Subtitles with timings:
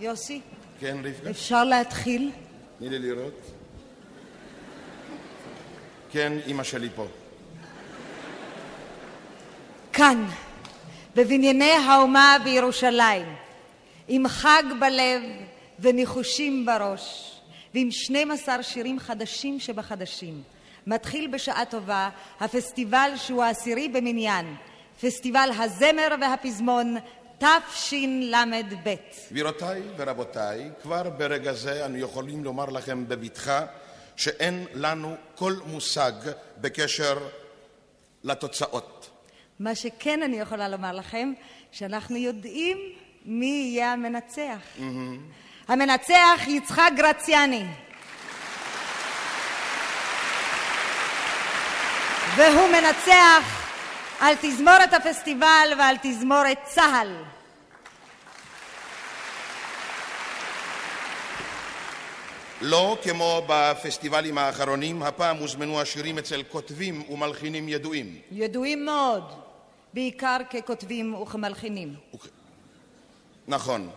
[0.00, 0.40] יוסי,
[0.80, 1.30] כן, רבקה?
[1.30, 2.30] אפשר להתחיל?
[2.78, 3.40] תני לי לראות.
[6.10, 7.06] כן, אימא שלי פה.
[9.92, 10.24] כאן,
[11.16, 13.26] בבנייני האומה בירושלים,
[14.08, 15.22] עם חג בלב
[15.78, 17.34] וניחושים בראש,
[17.74, 20.42] ועם 12 שירים חדשים שבחדשים.
[20.86, 22.08] מתחיל בשעה טובה
[22.40, 24.56] הפסטיבל שהוא העשירי במניין,
[25.00, 26.96] פסטיבל הזמר והפזמון
[27.38, 28.94] תשל"ב.
[29.30, 33.66] גבירותיי ורבותיי, כבר ברגע זה אנו יכולים לומר לכם בבטחה
[34.16, 36.12] שאין לנו כל מושג
[36.60, 37.18] בקשר
[38.24, 39.10] לתוצאות.
[39.60, 41.32] מה שכן אני יכולה לומר לכם,
[41.72, 42.78] שאנחנו יודעים
[43.24, 44.58] מי יהיה המנצח.
[45.68, 47.64] המנצח יצחק גרציאני.
[52.36, 53.57] והוא מנצח
[54.20, 57.14] על תזמורת הפסטיבל ועל תזמורת צה"ל.
[62.60, 68.20] לא כמו בפסטיבלים האחרונים, הפעם הוזמנו השירים אצל כותבים ומלחינים ידועים.
[68.32, 69.32] ידועים מאוד,
[69.94, 71.94] בעיקר ככותבים וכמלחינים.
[73.48, 73.90] נכון.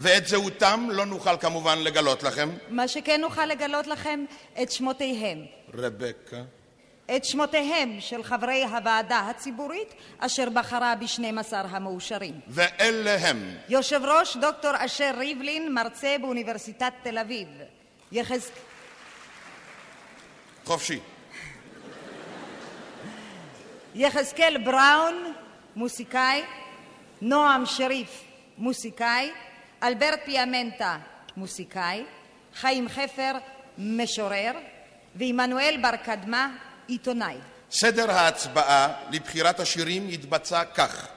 [0.00, 2.50] ואת זהותם לא נוכל כמובן לגלות לכם.
[2.68, 4.24] מה שכן נוכל לגלות לכם
[4.62, 5.38] את שמותיהם.
[5.74, 6.42] רבקה.
[7.16, 12.40] את שמותיהם של חברי הוועדה הציבורית אשר בחרה ב-12 המאושרים.
[12.48, 17.48] ואלה הם יושב ראש דוקטור אשר ריבלין, מרצה באוניברסיטת תל אביב.
[18.12, 18.50] יחז...
[20.64, 20.98] חופשי.
[23.94, 25.32] יחזקאל בראון,
[25.76, 26.42] מוסיקאי,
[27.20, 28.24] נועם שריף,
[28.58, 29.30] מוסיקאי,
[29.82, 30.96] אלברט פיאמנטה,
[31.36, 32.04] מוסיקאי,
[32.54, 33.32] חיים חפר,
[33.78, 34.52] משורר,
[35.16, 36.48] ועמנואל בר קדמה,
[36.86, 37.36] עיתונאי.
[37.70, 41.08] סדר ההצבעה לבחירת השירים יתבצע כך: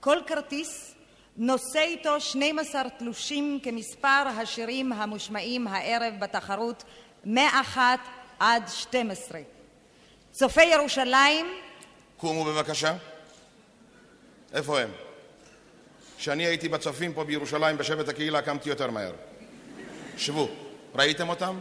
[0.00, 0.94] כל כרטיס
[1.36, 6.84] נושא איתו 12 תלושים כמספר השירים המושמעים הערב בתחרות
[7.24, 8.00] מאחת
[8.38, 9.40] עד 12.
[10.30, 11.46] צופי ירושלים
[12.16, 12.94] קומו בבקשה.
[14.52, 14.90] איפה הם?
[16.18, 19.12] כשאני הייתי בצופים פה בירושלים בשבט הקהילה קמתי יותר מהר.
[20.16, 20.48] שבו.
[20.94, 21.60] ראיתם אותם?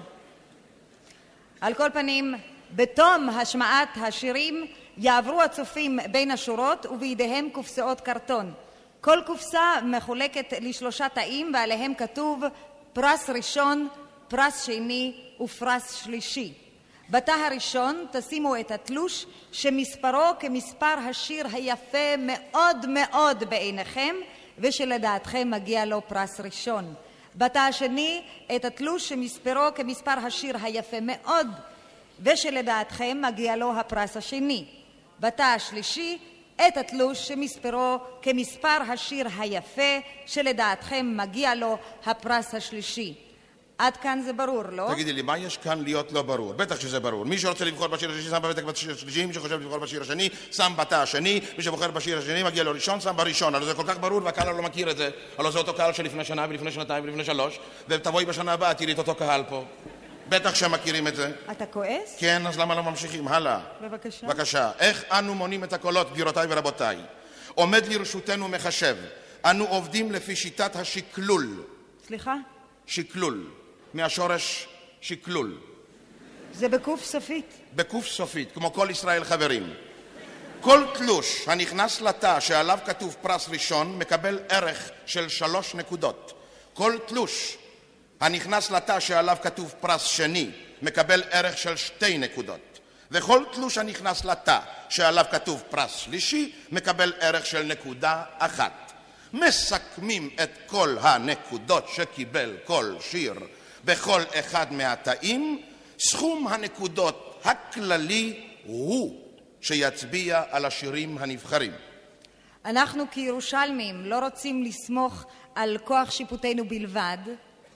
[1.62, 2.36] על כל פנים,
[2.76, 4.66] בתום השמעת השירים
[4.98, 8.54] יעברו הצופים בין השורות ובידיהם קופסאות קרטון.
[9.02, 12.44] כל קופסה מחולקת לשלושה תאים ועליהם כתוב
[12.94, 13.88] פרס ראשון,
[14.28, 16.54] פרס שני ופרס שלישי.
[17.10, 24.16] בתא הראשון תשימו את התלוש שמספרו כמספר השיר היפה מאוד מאוד בעיניכם
[24.60, 26.94] ושלדעתכם מגיע לו פרס ראשון.
[27.36, 28.22] בתא השני
[28.56, 31.48] את התלוש שמספרו כמספר השיר היפה מאוד
[32.24, 34.66] ושלדעתכם מגיע לו הפרס השני.
[35.20, 36.18] בתא השלישי
[36.68, 43.14] את התלוש שמספרו כמספר השיר היפה שלדעתכם מגיע לו הפרס השלישי.
[43.78, 44.90] עד כאן זה ברור, לא?
[44.94, 46.54] תגידי לי, מה יש כאן להיות לא ברור?
[46.54, 47.26] בטח שזה ברור.
[47.26, 50.74] מי שרוצה לבחור בשיר השלישי שם בפתק בשיר השלישי, מי שחושב לבחור בשיר השני, שם
[50.78, 53.56] בתא השני, מי שבוחר בשיר השני מגיע לו ראשון, שם בראשון.
[53.56, 55.10] הלוא זה כל כך ברור והקהל לא מכיר את זה.
[55.38, 58.98] הלוא זה אותו קהל שלפני שנה ולפני שנתיים ולפני שלוש, ותבואי בשנה הבאה, תראי את
[58.98, 59.64] אותו קהל פה.
[60.32, 61.32] בטח שהם מכירים את זה.
[61.52, 62.16] אתה כועס?
[62.18, 63.28] כן, אז למה לא ממשיכים?
[63.28, 63.60] הלאה.
[63.82, 64.28] בבקשה.
[64.28, 64.72] בבקשה.
[64.80, 66.98] איך אנו מונים את הקולות, גבירותיי ורבותיי?
[67.56, 68.96] עומד לרשותנו מחשב.
[69.46, 71.64] אנו עובדים לפי שיטת השקלול.
[72.08, 72.36] סליחה?
[72.86, 73.48] שקלול.
[73.94, 74.68] מהשורש
[75.02, 75.58] שקלול.
[76.54, 77.54] זה בקוף סופית.
[77.76, 79.74] בקוף סופית, כמו כל ישראל חברים.
[80.62, 86.34] כל תלוש הנכנס לתא שעליו כתוב פרס ראשון מקבל ערך של שלוש נקודות.
[86.74, 87.58] כל תלוש
[88.22, 90.50] הנכנס לתא שעליו כתוב פרס שני
[90.82, 92.80] מקבל ערך של שתי נקודות.
[93.12, 94.60] וכל תלוש הנכנס לתא
[94.90, 98.92] שעליו כתוב פרס שלישי מקבל ערך של נקודה אחת.
[99.34, 103.34] מסכמים את כל הנקודות שקיבל כל שיר
[103.86, 105.62] בכל אחד מהתאים,
[106.00, 109.22] סכום הנקודות הכללי הוא
[109.62, 111.72] שיצביע על השירים הנבחרים.
[112.66, 115.26] אנחנו כירושלמים לא רוצים לסמוך
[115.56, 117.18] על כוח שיפוטנו בלבד,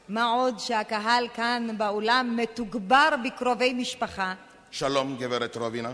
[0.09, 4.33] מה עוד שהקהל כאן באולם מתוגבר בקרובי משפחה.
[4.71, 5.91] שלום גברת רובינה.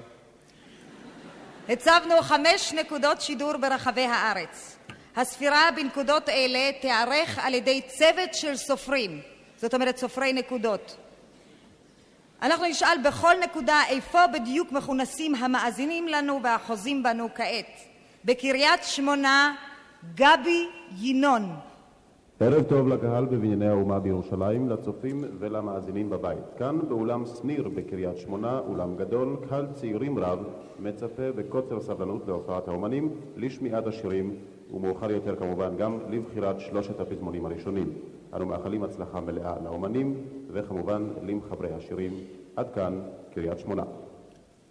[1.69, 4.77] הצבנו חמש נקודות שידור ברחבי הארץ.
[5.15, 9.21] הספירה בנקודות אלה תיערך על ידי צוות של סופרים
[9.61, 10.97] זאת אומרת סופרי נקודות.
[12.41, 17.79] אנחנו נשאל בכל נקודה איפה בדיוק מכונסים המאזינים לנו והחוזים בנו כעת.
[18.25, 19.55] בקריית שמונה,
[20.15, 20.67] גבי
[20.99, 21.55] ינון.
[22.43, 26.43] ערב טוב לקהל בבנייני האומה בירושלים, לצופים ולמאזינים בבית.
[26.57, 30.39] כאן באולם שניר בקריית שמונה, אולם גדול, קהל צעירים רב,
[30.79, 34.35] מצפה בקוצר סבלנות להופעת האומנים, לשמיעת השירים,
[34.73, 37.93] ומאוחר יותר כמובן גם לבחירת שלושת הפזמונים הראשונים.
[38.33, 40.15] אנו מאחלים הצלחה מלאה לאומנים
[40.51, 42.11] וכמובן למחברי השירים.
[42.55, 43.01] עד כאן,
[43.33, 43.83] קריית שמונה.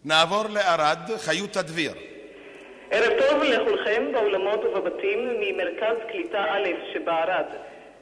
[0.05, 1.93] נעבור לערד, חיות תדביר.
[2.93, 7.45] ערב טוב לכולכם באולמות ובבתים ממרכז קליטה א' שבערד.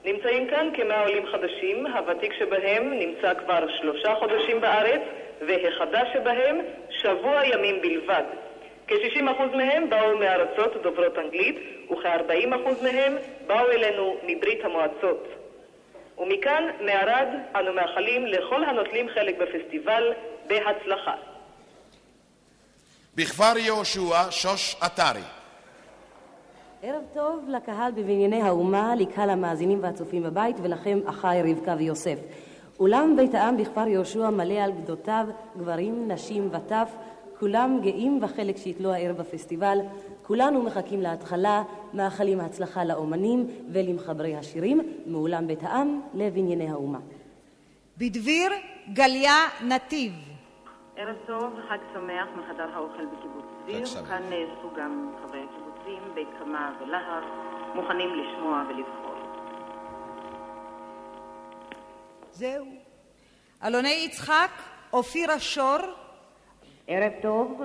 [0.04, 5.00] נמצאים כאן כמאה עולים חדשים, הוותיק שבהם נמצא כבר שלושה חודשים בארץ,
[5.46, 8.22] והחדש שבהם שבוע ימים בלבד.
[8.86, 11.56] כ-60% מהם באו מארצות דוברות אנגלית,
[11.90, 13.16] וכ-40% מהם
[13.46, 15.28] באו אלינו מברית המועצות.
[16.18, 20.12] ומכאן, מערד, אנו מאחלים לכל הנוטלים חלק בפסטיבל
[20.46, 21.14] בהצלחה.
[23.18, 25.20] בכפר יהושע, שוש עטרי.
[26.82, 32.18] ערב טוב לקהל בבנייני האומה, לקהל המאזינים והצופים בבית, ולכם אחיי רבקה ויוסף.
[32.80, 35.26] אולם בית העם בכפר יהושע מלא על גדותיו,
[35.58, 36.88] גברים, נשים וטף,
[37.40, 39.78] כולם גאים בחלק שיתלו הערב בפסטיבל.
[40.22, 41.62] כולנו מחכים להתחלה,
[41.94, 46.98] מאחלים הצלחה לאומנים ולמחברי השירים, מאולם בית העם לבנייני האומה.
[47.98, 48.50] בדביר
[48.92, 50.27] גליה נתיב.
[51.00, 53.84] ערב טוב, חג שמח מחדר האוכל בקיבוץ דביר.
[54.08, 57.24] כאן נאספו גם חברי הקיבוצים, בית קמה ולהב,
[57.74, 59.14] מוכנים לשמוע ולבחור.
[62.30, 62.66] זהו.
[63.64, 64.50] אלוני יצחק,
[64.92, 65.78] אופירה שור,
[66.86, 67.62] ערב טוב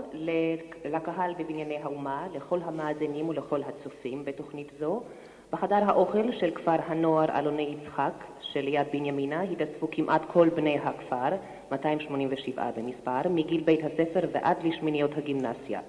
[0.85, 5.03] לקהל בבנייני האומה, לכל המאזינים ולכל הצופים בתוכנית זו.
[5.51, 11.29] בחדר האוכל של כפר הנוער אלוני יצחק שליד בנימינה התאספו כמעט כל בני הכפר,
[11.71, 15.81] 287 במספר, מגיל בית הספר ועד לשמיניות הגימנסיה.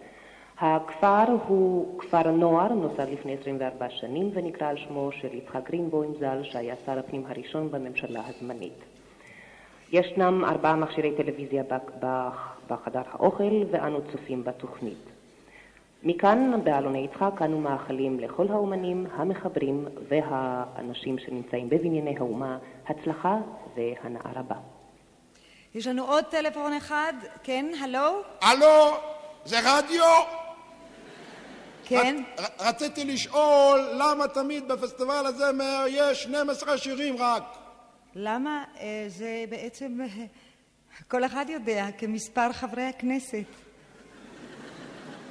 [0.58, 6.42] הכפר הוא כפר נוער, נוסד לפני 24 שנים, ונקרא על שמו של יצחק גרינבוים ז"ל,
[6.42, 8.84] שהיה שר הפנים הראשון בממשלה הזמנית.
[9.92, 11.62] ישנם ארבעה מכשירי טלוויזיה
[12.68, 15.14] בחדר האוכל, ואנו צופים בתוכנית.
[16.02, 23.38] מכאן, באלוני יצחק, אנו מאחלים לכל האומנים, המחברים והאנשים שנמצאים בבנייני האומה הצלחה
[23.76, 24.56] והנאה רבה.
[25.74, 27.12] יש לנו עוד טלפון אחד.
[27.42, 28.22] כן, הלו?
[28.40, 28.96] הלו,
[29.44, 30.04] זה רדיו?
[31.84, 32.22] כן.
[32.60, 35.44] רציתי לשאול למה תמיד בפסטיבל הזה
[35.88, 37.42] יש 12 שירים רק.
[38.14, 38.64] למה?
[38.80, 40.24] אה, זה בעצם, אה,
[41.10, 43.44] כל אחד יודע, כמספר חברי הכנסת.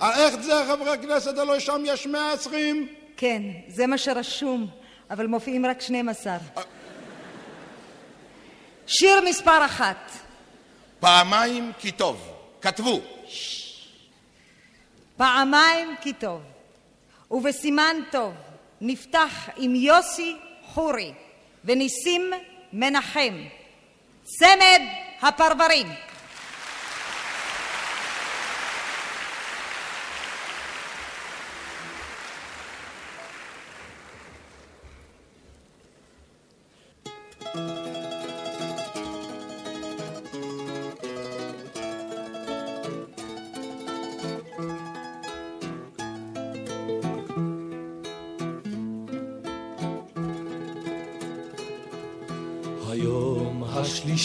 [0.02, 1.38] איך זה חברי הכנסת?
[1.38, 2.88] הלוא שם יש 120?
[3.18, 4.68] כן, זה מה שרשום,
[5.10, 6.38] אבל מופיעים רק 12.
[8.88, 10.23] שיר מספר אחת.
[11.04, 12.32] פעמיים כי טוב.
[12.62, 13.02] כתבו.
[15.18, 16.42] פעמיים כי טוב.
[17.32, 18.34] ובסימן טוב
[18.82, 21.14] נפתח עם יוסי חורי
[21.66, 22.32] וניסים
[22.74, 23.34] מנחם.
[24.24, 24.82] צמד
[25.22, 25.88] הפרברים.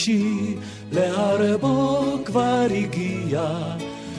[0.09, 0.55] השלישי
[0.93, 3.53] להרבו כבר הגיע,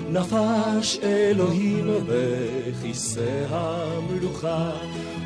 [0.09, 4.71] נפש אלוהים בכיסא המלוכה,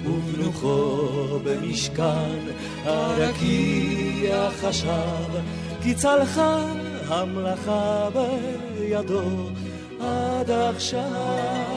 [0.06, 2.40] ובנוחו במשכן
[2.84, 5.42] הרקיע חשב,
[5.84, 6.66] כי צלחה
[7.08, 8.10] המלאכה
[8.80, 9.22] בידו
[10.00, 11.74] עד עכשיו.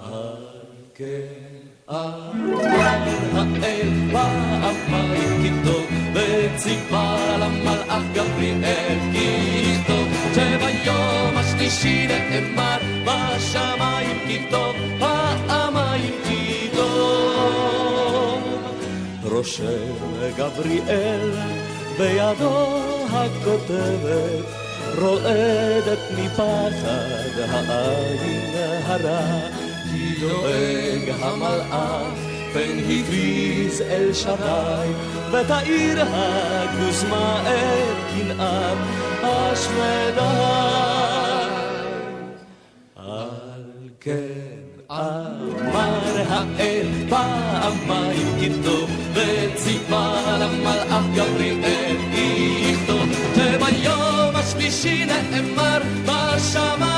[0.00, 0.46] על
[0.94, 1.53] כן
[1.90, 2.64] אמר
[3.34, 3.88] האל
[5.42, 9.28] כי טוב וציווה למלאך גבריאל כי
[9.72, 16.14] יכתוב שביום השלישי נאמר בשמיים כי טוב פעמיים
[16.76, 18.42] טוב
[19.22, 19.92] רושם
[20.36, 21.30] גבריאל
[21.98, 22.78] בידו
[23.10, 24.44] הכותבת
[24.98, 26.72] רועדת מפחד
[27.48, 28.54] העין
[28.86, 29.63] הרע
[30.14, 32.18] כי דואג המלאך
[32.52, 34.88] פן הכריז אל שדי,
[35.30, 38.78] ותאיר הגוזמה את קנאת
[39.22, 40.30] השמדה.
[42.96, 43.62] על
[44.00, 51.96] כן אמר האל פעמיים כתוב, וציווה למלאך גבריאל
[52.58, 56.93] יכתוב, שביום השלישי נאמר בשמיים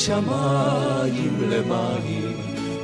[0.00, 2.36] שמיים למים,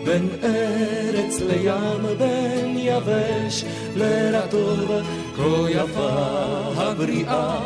[0.04, 3.64] בין ארץ לים, בין יבש
[3.96, 4.90] לרטוב,
[5.36, 6.10] כה יפה
[6.76, 7.58] הבריאה,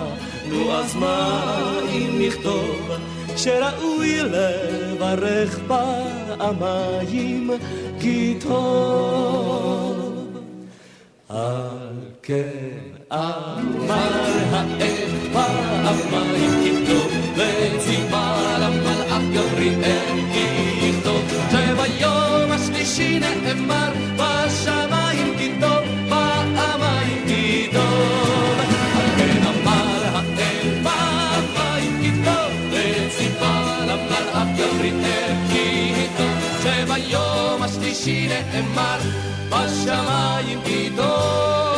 [0.48, 1.42] נו אז מה
[1.88, 2.90] אם נכתוב
[3.36, 7.50] שראוי לברך פעמיים
[8.00, 10.10] כי טוב.
[11.28, 12.78] על כן
[13.12, 18.89] אמר האל פעמיים כי טוב וציווה
[19.20, 28.60] למלאך גבריאל כי יכתוב שביום השלישי נאמר בשמיים כי טוב פעמיים כי טוב
[28.98, 38.98] על כן אמר האל פעמיים כי טוב וציווה למלאך גבריאל כי יכתוב שביום השלישי נאמר
[39.50, 41.69] בשמיים כי טוב Shira and Mar, Bashamayim Kito, Pa'amayim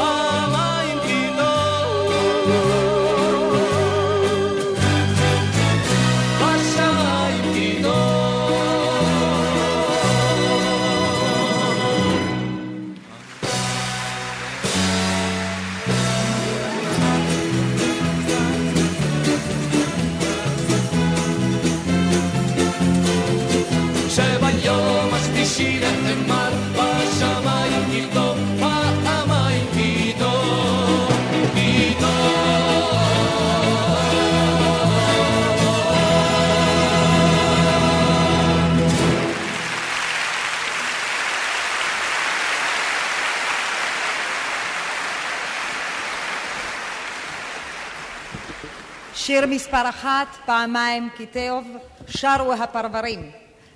[49.33, 51.67] שיר מספר אחת, פעמיים כי טוב,
[52.07, 53.31] שרו הפרברים,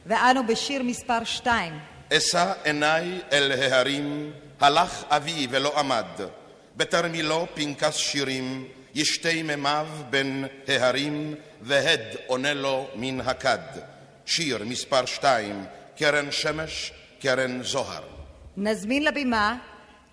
[0.06, 1.72] ואנו בשיר מספר שתיים.
[2.12, 6.04] אשא עיניי אל ההרים, הלך אבי ולא עמד,
[6.76, 13.58] בתרמילו פנקס שירים, ישתי מימיו בין ההרים, והד עונה לו מן הכד.
[14.26, 15.64] שיר מספר שתיים,
[15.98, 18.02] קרן שמש, קרן זוהר.
[18.56, 19.56] נזמין לבימה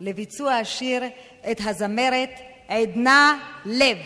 [0.01, 1.03] לביצוע השיר
[1.51, 2.31] את הזמרת
[2.67, 3.97] עדנה לב.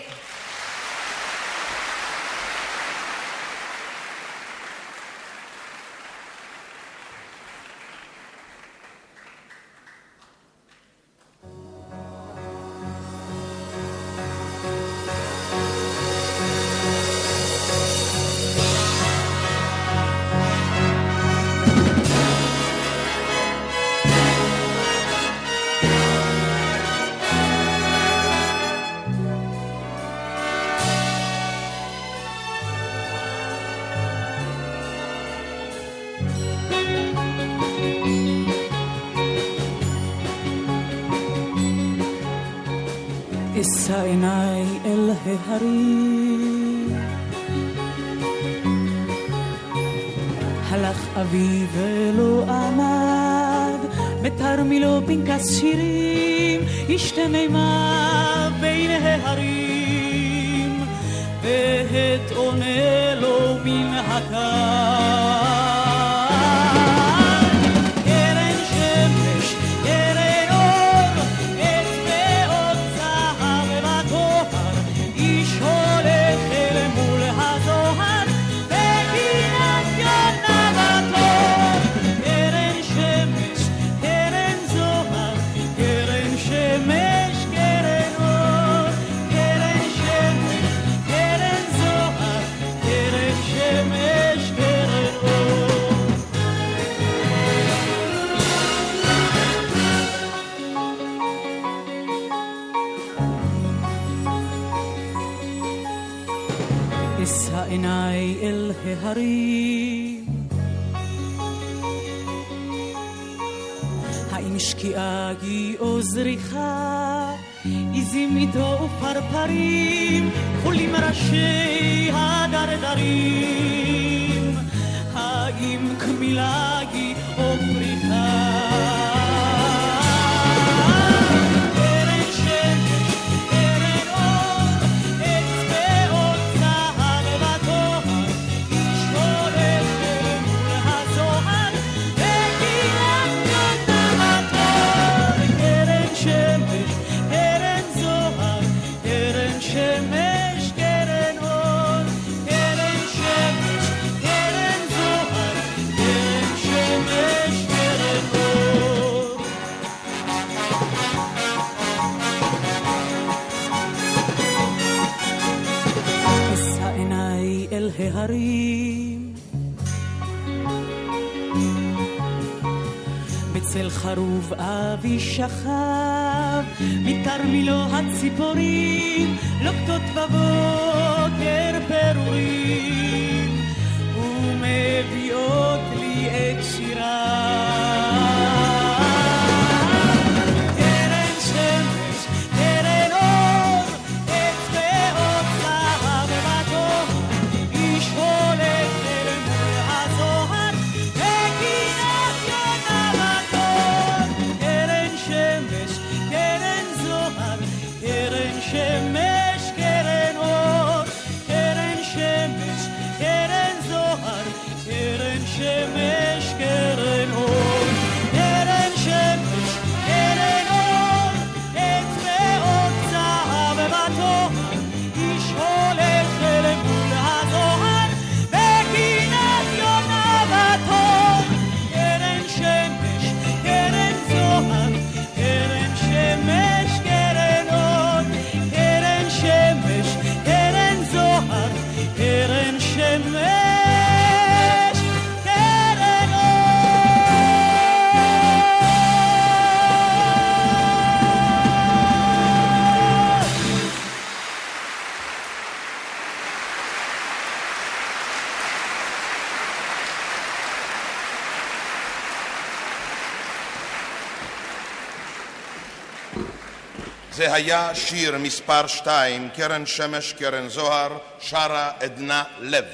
[267.57, 272.85] היה שיר מספר שתיים, קרן שמש, קרן זוהר, שרה עדנה לב.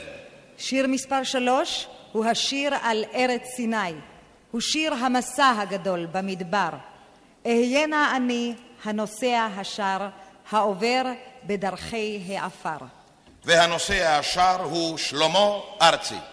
[0.57, 3.93] שיר מספר שלוש הוא השיר על ארץ סיני.
[4.51, 6.69] הוא שיר המסע הגדול במדבר.
[7.45, 10.07] אהיינה אני הנוסע השר,
[10.51, 11.03] העובר
[11.43, 12.85] בדרכי העפר.
[13.45, 15.49] והנוסע השר הוא שלמה
[15.81, 16.32] ארצי.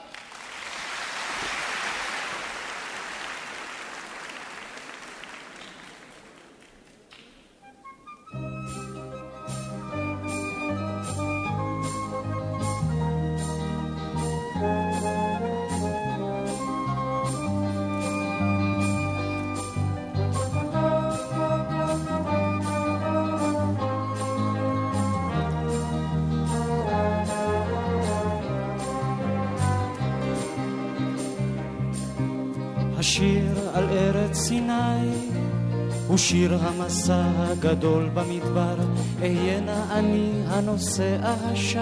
[36.31, 38.75] שיר המסע הגדול במדבר,
[39.23, 41.81] אהיינה אני הנוסע השב,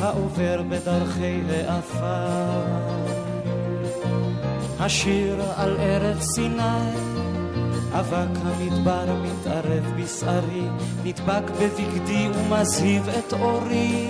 [0.00, 2.62] העובר בדרכי העפר.
[4.80, 6.90] השיר על ארץ סיני,
[7.92, 10.68] אבק המדבר מתערב בשערי,
[11.04, 14.06] נדבק בבגדי ומזהיב את אורי,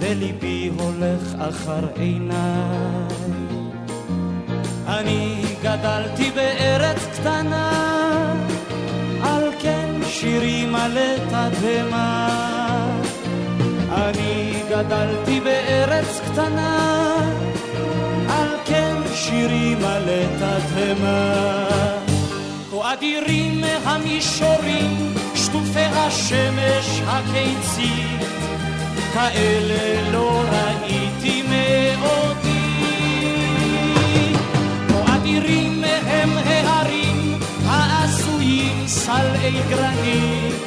[0.00, 2.36] וליבי הולך אחר עיניי.
[4.86, 5.45] אני
[5.80, 7.72] גדלתי בארץ קטנה,
[9.22, 12.28] על כן שירי מלא תדהמה.
[13.90, 17.16] אני גדלתי בארץ קטנה,
[18.28, 21.34] על כן שירי מלא תדהמה.
[22.70, 28.20] כה אדירים המישורים, שטופי השמש הקיצית,
[29.14, 32.35] כאלה לא ראיתי מעודי.
[39.08, 40.66] העשויים סלעי גרנית,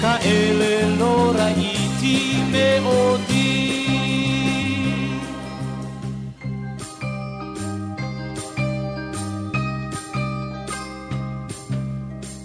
[0.00, 3.70] כאלה לא ראיתי מעודי.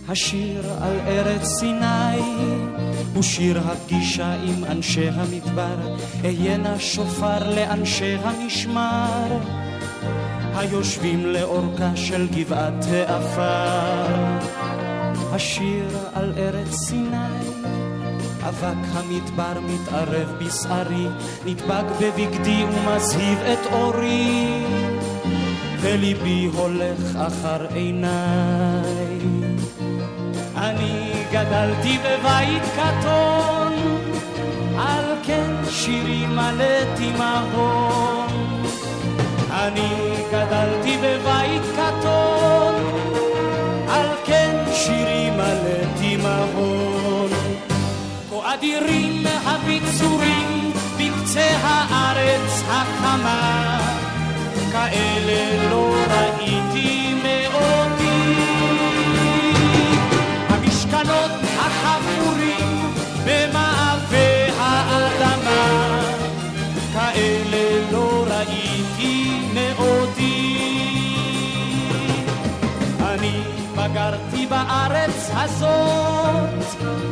[0.09, 2.19] השיר על ארץ סיני
[3.13, 9.39] הוא שיר הפגישה עם אנשי המדבר, אהיינה שופר לאנשי המשמר.
[10.55, 14.88] היושבים לאורכה של גבעת העפר.
[15.31, 17.39] השיר על ארץ סיני,
[18.47, 21.07] אבק המדבר מתערב בשערי,
[21.45, 24.63] נדבק בבגדי ומזהיב את אורי,
[25.81, 29.19] וליבי הולך אחר עיניי.
[30.57, 33.73] אני גדלתי בבית קטון,
[34.77, 38.27] על כן שירי מלא תימהון.
[39.51, 42.48] אני גדלתי בבית קטון,
[48.79, 53.79] כה אדירים הביצורים בקצה הארץ החמה,
[54.71, 58.35] כאלה לא ראיתי מעודי.
[60.49, 62.93] המשכנות החפורים
[63.25, 66.01] במעבה האדמה,
[66.93, 70.59] כאלה לא ראיתי מאודי.
[73.01, 73.41] אני
[73.75, 77.08] בגרתי בארץ הזאת,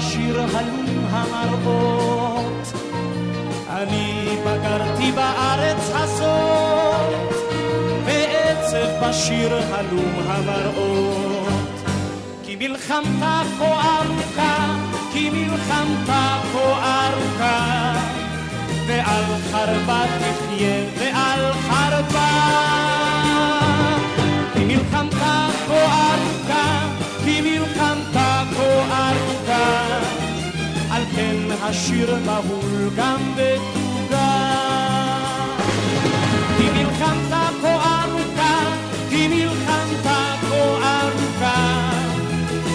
[0.00, 2.72] בשיר הלום המראות.
[3.68, 7.34] אני בגרתי בארץ הזאת,
[8.04, 11.88] בעצב בשיר הלום המראות.
[12.44, 14.76] כי מלחמתה כה ארוכה,
[15.12, 17.92] כי מלחמתה כה ארוכה.
[18.86, 22.30] ועל חרבה תחיה ועל חרבה.
[24.52, 26.88] כי מלחמתה כה ארוכה,
[27.24, 27.79] כי ארוכה,
[30.90, 34.56] על כן השיר מהול גם בתוגה.
[36.58, 38.58] כי מלחמתה כה ארוכה,
[39.10, 41.90] כי מלחמתה כה ארוכה,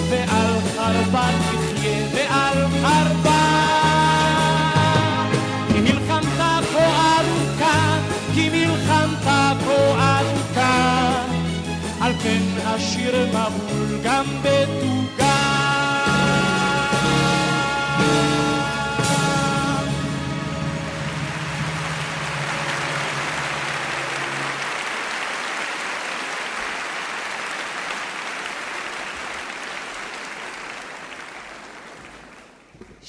[0.10, 3.36] ועל חרבה תחיה ועל חרבה.
[12.06, 15.05] על כן השיר מבול גם בתוגה.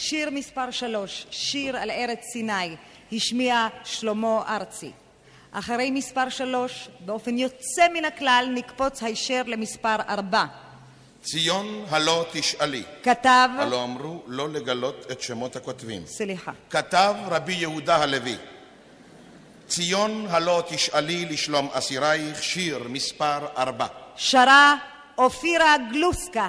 [0.09, 2.77] שיר מספר שלוש, שיר על ארץ סיני,
[3.13, 4.91] השמיע שלמה ארצי.
[5.53, 10.45] אחרי מספר שלוש, באופן יוצא מן הכלל, נקפוץ הישר למספר ארבע.
[11.23, 12.83] ציון הלא תשאלי.
[13.03, 13.49] כתב...
[13.59, 16.03] הלא אמרו לא לגלות את שמות הכותבים.
[16.07, 16.53] סליחה.
[16.71, 18.37] כתב רבי יהודה הלוי.
[19.69, 23.87] ציון הלא תשאלי לשלום אסירייך, שיר מספר ארבע.
[24.17, 24.75] שרה
[25.19, 26.49] אופירה גלוסקה.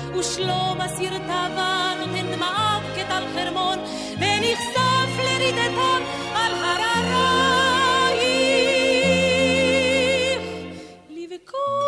[0.19, 3.79] ושלום אסיר תבה נותן דמעיו כטל חרמון,
[4.17, 6.01] ונחשף לרידתם
[6.35, 7.21] על הררייך.
[11.09, 11.80] לבכות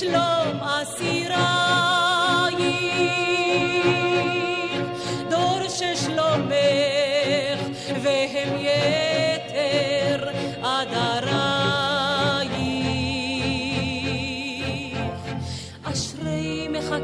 [0.00, 1.40] לשלום אסירייך,
[5.30, 7.60] דור ששלומך
[8.02, 10.28] והם יתר
[10.62, 11.30] עדרייך.
[15.84, 16.96] אשרי מחכה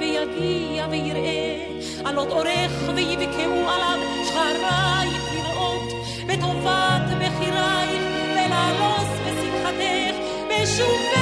[0.00, 1.66] ויגיע ויראה,
[2.04, 5.92] עלות אורך ויבקעו עליו שחרייך לראות,
[6.26, 8.02] בטובת בחירייך
[8.32, 10.16] ולעלוס בשמחתך,
[10.48, 11.13] בשובך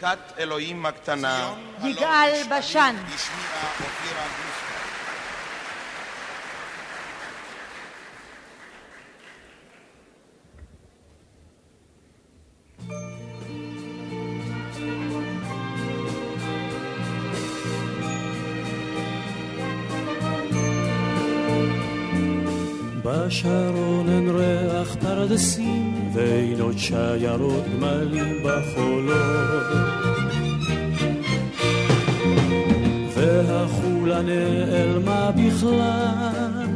[0.00, 1.54] ברכת אלוהים הקטנה.
[1.84, 2.96] יגאל בשן.
[3.14, 4.78] השמיעה אופירה גרוסמן.
[23.02, 29.77] בשרון אין ריח פרדסים ואין עוד שיירות גמלים בחולות.
[34.18, 36.66] והחולה נעלמה בכלל,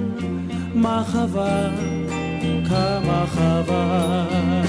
[0.74, 1.70] מה חבל,
[2.68, 4.62] כמה חבל.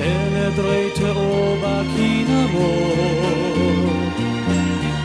[0.00, 2.66] אין עדרי תאו בכנרות,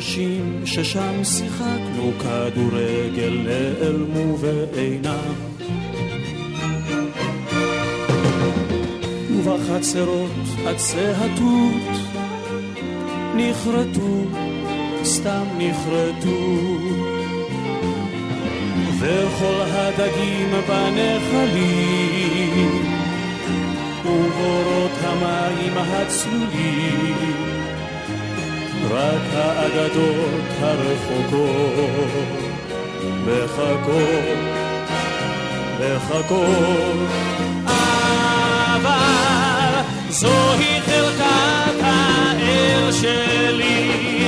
[0.00, 5.34] המגרשים ששם שיחקנו כדורגל נעלמו ואינם
[9.30, 10.30] ובחצרות
[10.66, 11.90] הצהתות
[13.36, 14.24] נכרתו,
[15.04, 16.56] סתם נכרתו
[18.98, 22.10] וכל הדגים בנחלים
[24.04, 27.49] ובורות המים הצלולים
[28.90, 32.20] רק האגדות הרחוקות.
[33.26, 34.38] מחכות,
[35.80, 37.08] מחכות.
[38.74, 44.24] אבל זוהי חלקת האל שלי,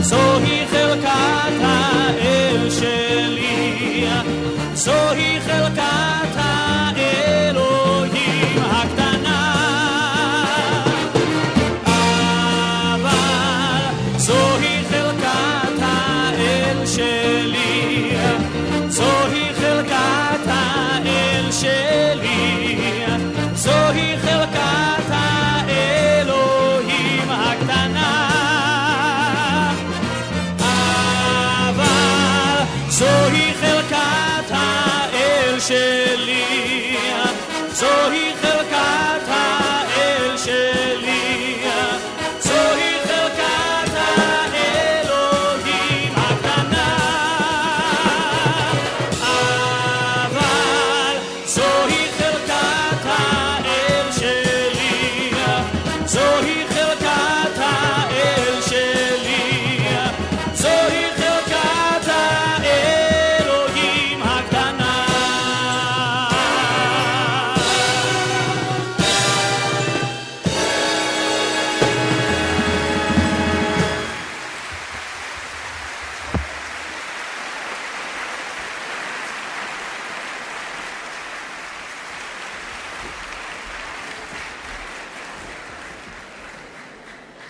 [0.00, 4.06] זוהי חלקת האל שלי,
[4.74, 7.15] זוהי חלקת האלוהים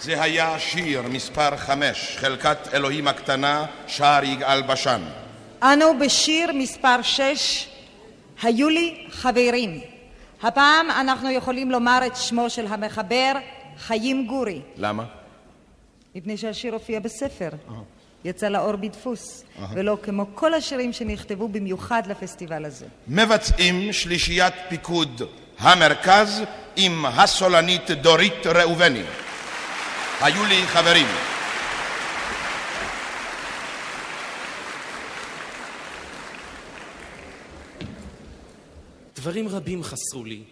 [0.07, 5.01] זה היה שיר מספר חמש, חלקת אלוהים הקטנה, שער יגאל בשן.
[5.63, 7.67] אנו בשיר מספר 6,
[8.43, 9.81] היו לי חברים.
[10.43, 13.33] הפעם אנחנו יכולים לומר את שמו של המחבר,
[13.79, 15.05] חיים גורי, למה?
[16.15, 17.51] מפני שהשיר הופיע בספר.
[18.25, 22.87] יצא לאור בדפוס, ולא כמו כל השירים שנכתבו במיוחד לפסטיבל הזה.
[23.09, 25.23] מבצעים שלישיית פיקוד
[25.59, 26.43] המרכז
[26.77, 29.03] עם הסולנית דורית ראובני.
[30.21, 31.07] היו לי חברים.
[39.17, 40.43] דברים רבים חסרו לי.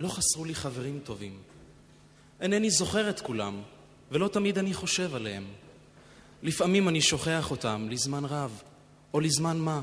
[0.00, 1.38] לא חסרו לי חברים טובים.
[2.40, 3.62] אינני זוכר את כולם,
[4.10, 5.44] ולא תמיד אני חושב עליהם.
[6.42, 8.62] לפעמים אני שוכח אותם לזמן רב,
[9.14, 9.80] או לזמן מה.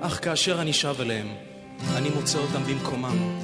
[0.00, 1.28] אך כאשר אני שב אליהם,
[1.96, 3.43] אני מוצא אותם במקומם.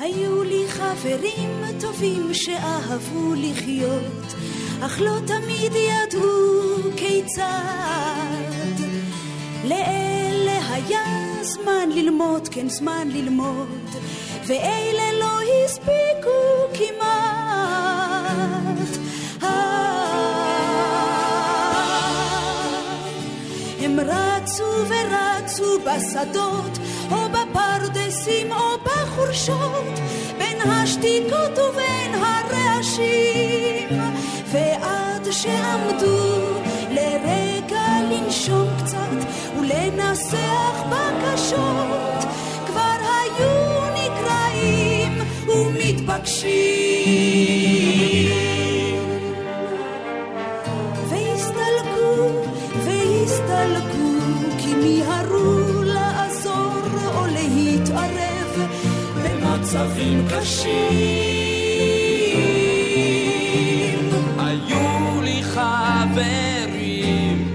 [0.00, 4.34] היו לי חברים טובים שאהבו לחיות,
[4.80, 7.44] אך לא תמיד ידעו כיצד.
[9.64, 11.04] לאלה היה
[11.42, 13.88] זמן ללמוד, כן זמן ללמוד,
[14.46, 17.04] ואלה לא הספיקו כמעט.
[19.42, 20.14] אה,
[23.80, 26.78] הם רצו ורצו בשדות,
[27.10, 30.00] או בפרדסים או בחורשות,
[30.38, 33.88] בין השתיקות ובין הרעשים,
[34.52, 36.40] ועד שעמדו
[36.90, 39.26] לרגע לנשום קצת
[39.58, 42.24] ולנסח בקשות,
[42.66, 45.12] כבר היו נקראים
[45.48, 46.84] ומתבקשים.
[59.74, 60.70] מצבים קשים.
[64.38, 67.48] היו לי חברים,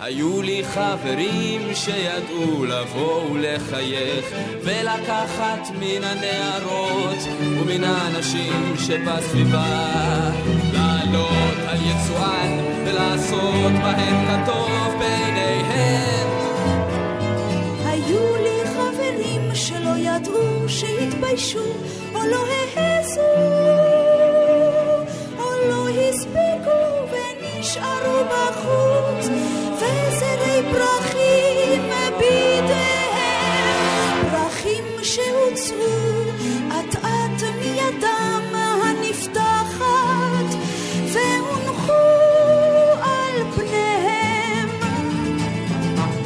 [0.00, 4.24] היו לי חברים שידעו לבוא ולחייך
[4.64, 10.30] ולקחת מן הנערות ומן האנשים שבסביבה.
[10.72, 16.06] לעלות על יצואן ולעשות בהם כטוב בעיניהם
[19.56, 21.64] שלא ידעו שהתביישו
[22.14, 22.44] או לא
[22.76, 23.20] העזו
[25.38, 29.28] או לא הספיקו ונשארו בחוץ
[29.74, 33.76] וזרי פרחים בידיהם.
[34.30, 35.86] פרחים שהוצאו
[36.68, 38.42] אט אט מידם
[38.84, 40.48] הנפתחת
[41.12, 41.92] והונחו
[43.02, 44.68] על פניהם.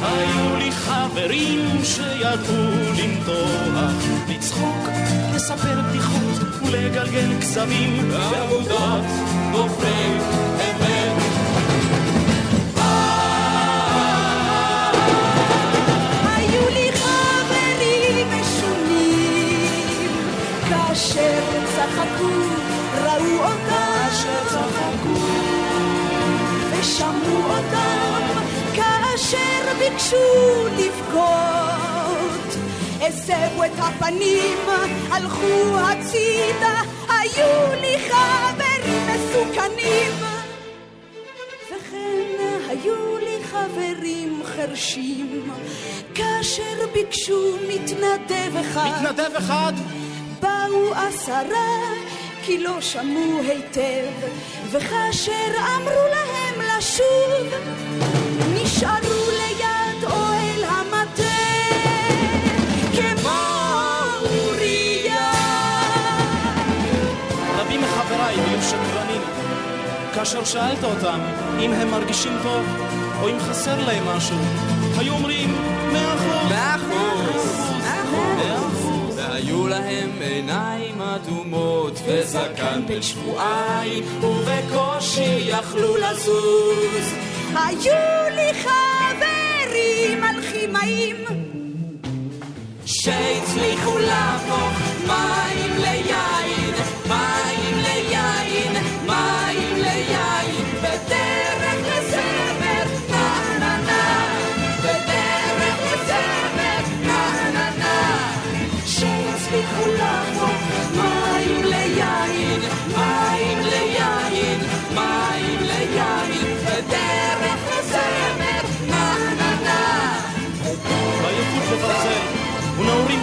[0.01, 2.70] היו לי חברים שידעו
[3.31, 3.93] למתוח,
[4.29, 4.87] לצחוק,
[5.35, 9.05] לספר בדיחות ולגלגל כזבים בעמודות
[9.51, 10.17] גופרי
[10.55, 11.21] אמת.
[20.69, 21.39] כאשר
[21.75, 22.25] צחקו,
[23.03, 23.91] ראו אותם,
[24.47, 25.19] צחקו,
[26.71, 28.41] ושמעו אותם,
[28.75, 30.15] כאשר ביקשו
[30.77, 31.80] לבכות.
[33.01, 34.57] הסבו את הפנים,
[35.11, 40.11] הלכו הצידה, היו לי חברים מסוכנים.
[41.67, 45.51] וכן היו לי חברים חרשים,
[46.15, 48.89] כאשר ביקשו מתנדב אחד.
[49.01, 49.73] מתנדב אחד?
[50.39, 51.91] באו עשרה,
[52.43, 54.11] כי לא שמעו היטב,
[54.71, 57.47] וכאשר אמרו להם לשוב,
[58.53, 59.40] נשארו
[70.21, 71.19] כאשר שאלת אותם
[71.59, 72.65] אם הם מרגישים טוב,
[73.21, 74.37] או אם חסר להם משהו,
[74.97, 75.55] היו אומרים,
[75.93, 76.49] מאה אחוז.
[76.49, 77.59] מאה אחוז.
[78.37, 79.17] מאה אחוז.
[79.17, 87.13] והיו להם עיניים אדומות וזקן בן שבועיים ובקושי יכלו לזוז
[87.55, 91.15] היו לי חברים אלכימאים
[92.85, 94.71] שהצליחו להפוך
[95.07, 96.50] מים ליין,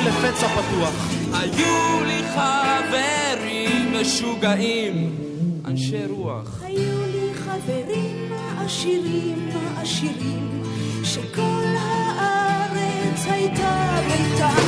[0.08, 0.94] לפצע פתוח.
[1.32, 5.16] היו לי חברים משוגעים,
[5.64, 6.62] אנשי רוח.
[6.62, 10.62] היו לי חברים עשירים עשירים,
[11.04, 14.64] שכל הארץ הייתה ביתם.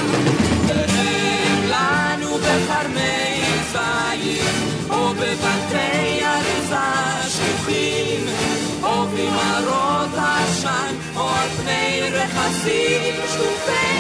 [0.67, 8.27] והם לנו בכרמי זין, או בבתי אריזה שטוחים,
[8.83, 14.00] או במערות עשן, או על פני רכסים שטופי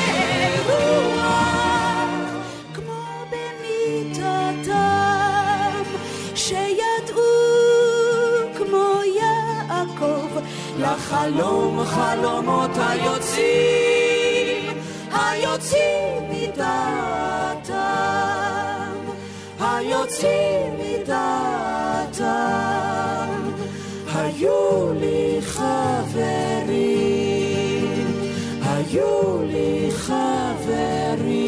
[10.80, 14.66] לחלום חלומות היוצאים,
[15.12, 17.74] היוצאים מדעתם,
[19.60, 22.50] היוצאים מדעתם.
[24.14, 26.70] היו לי חברים,
[28.62, 31.42] היו לי חברים,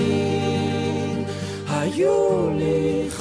[1.69, 3.12] היו לי חברים.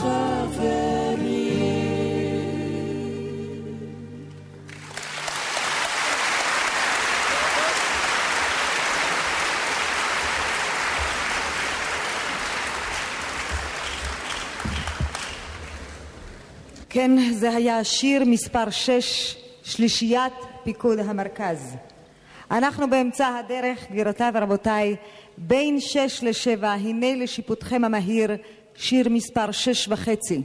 [16.90, 20.32] כן, זה היה שיר מספר 6, שלישיית
[20.64, 21.76] פיקוד המרכז.
[22.50, 24.96] אנחנו באמצע הדרך, גבירותיי ורבותיי,
[25.38, 28.30] בין שש לשבע, הנה לשיפוטכם המהיר,
[28.74, 30.42] שיר מספר שש וחצי.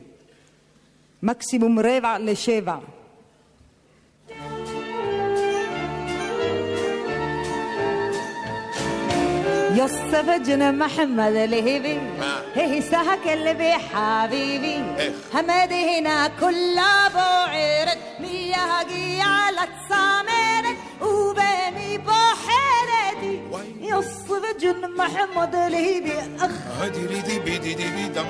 [1.23, 2.77] מקסימום רבע לשבע.
[9.75, 11.99] يوسف جن محمد الهبي
[12.56, 14.82] هي سهك اللي بحبيبي.
[15.34, 23.40] حمادي هنا كل ابو عرد مياهجي على تصامرك وبامي بحيرتي.
[23.80, 26.50] يوسف جن محمد الهبي اخ
[26.80, 28.26] هدي ريدي بيدي دي بيدم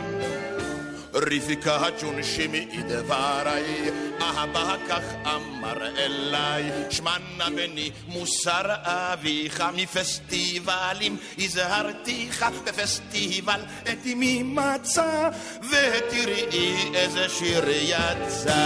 [1.16, 3.90] רבקה ג'ונשי מדבריי,
[4.20, 15.28] אהבה כך אמר אליי, שמענה בני מוסר אביך מפסטיבלים, הזהרתיך בפסטיבל את אמי מצא,
[15.62, 18.56] ותראי איזה שיר יצא.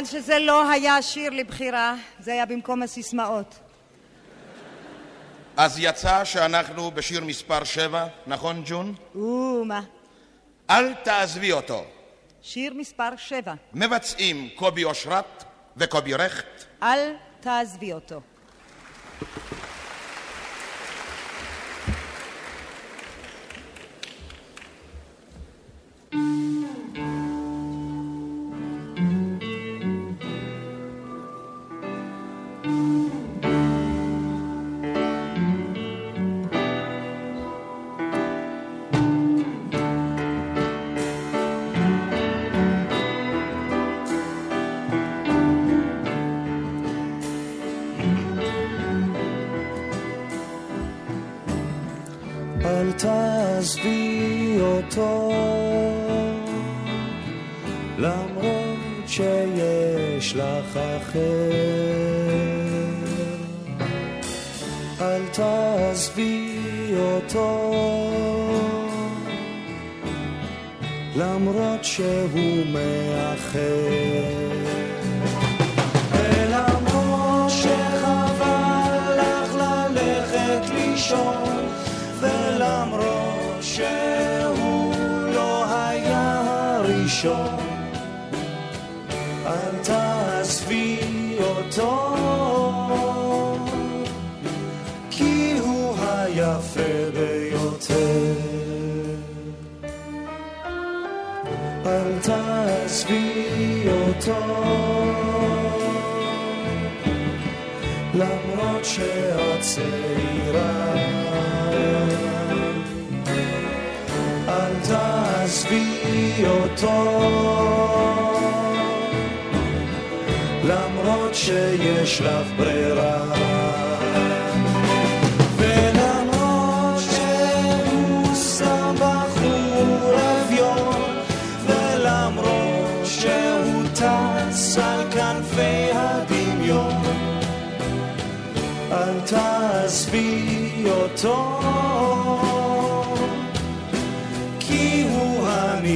[0.00, 3.58] כמובן שזה לא היה שיר לבחירה, זה היה במקום הסיסמאות.
[5.56, 8.94] אז יצא שאנחנו בשיר מספר 7, נכון ג'ון?
[9.14, 9.80] ומה?
[10.70, 11.84] אל תעזבי אותו.
[12.42, 13.54] שיר מספר 7.
[13.72, 15.44] מבצעים קובי אושרת
[15.76, 16.64] וקובי רכט.
[16.82, 18.20] אל תעזבי אותו.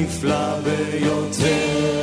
[0.04, 1.94] הנפלא ביותר.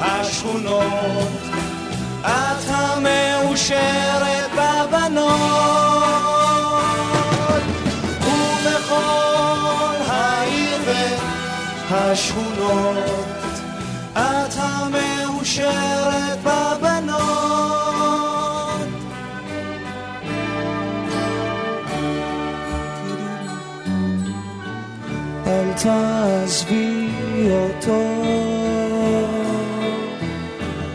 [0.00, 1.42] והשכונות
[2.22, 5.22] את המאושרת בבנות
[8.22, 10.78] ובכל העיר
[11.90, 13.11] והשכונות
[25.82, 27.08] אל תעזבי
[27.50, 28.22] אותו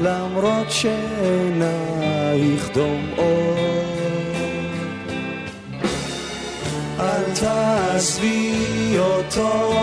[0.01, 3.17] למרות שעינייך דומעות
[6.99, 9.73] אל תעזבי אותו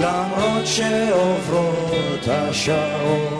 [0.00, 3.31] למרות שעוברות השעות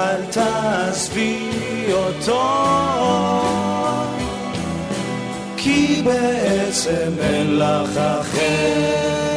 [0.00, 1.50] אל תעזבי
[1.92, 2.42] אותו
[5.56, 9.29] כי בעצם אין לך אחר.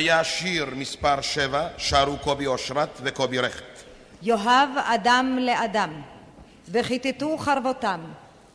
[0.00, 3.82] היה שיר מספר שבע, שרו קובי אושרת וקובי רכט.
[4.22, 5.90] יאהב אדם לאדם,
[6.68, 8.00] וכיתתו חרבותם,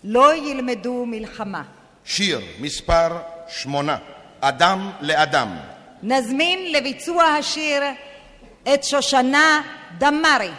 [0.04, 1.64] לא ילמדו מלחמה.
[2.06, 3.18] שיר מספר
[3.48, 3.98] שמונה,
[4.42, 5.58] אדם לאדם.
[6.04, 7.84] נזמין לביצוע השיר
[8.74, 9.62] את שושנה
[9.98, 10.52] דמארי.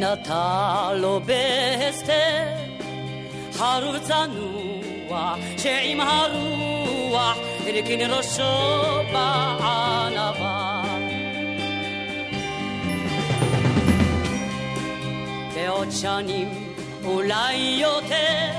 [0.00, 2.46] נטע לו בהסתר,
[3.52, 8.42] חרוב צנוע שעם הרוח הרכין ראשו
[9.12, 10.82] בענווה.
[15.54, 16.48] בעוד שנים
[17.04, 18.50] אולי יותר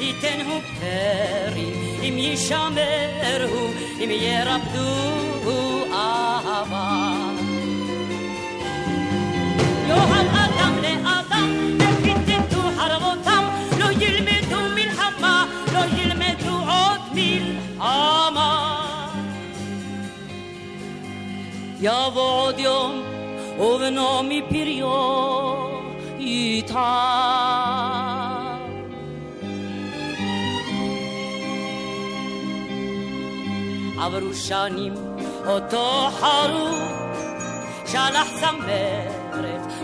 [0.00, 1.72] ייתן הוא פרי
[2.02, 3.70] אם יישמר הוא
[4.04, 7.09] אם ירפדו אהבה
[21.82, 23.02] יבוא עוד יום,
[23.58, 24.88] ובנו מפריו
[26.18, 26.80] יתעב.
[33.98, 34.94] עברו שנים,
[35.46, 37.16] אותו חרוט,
[37.86, 39.19] שלח צמרת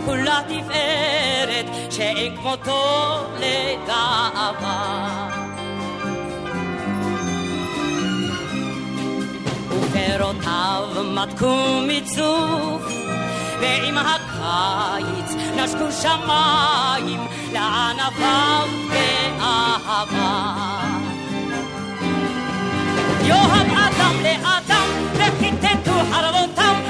[0.07, 2.83] כולה תפארת שאין כמותו
[3.39, 5.07] לגאווה.
[9.69, 12.83] ופירותיו מתקו מצוף
[13.59, 20.53] ועם הקיץ נשקו שמיים לענפיו באהבה.
[23.23, 26.86] יאהב אדם לאדם וכיתתו חרבותם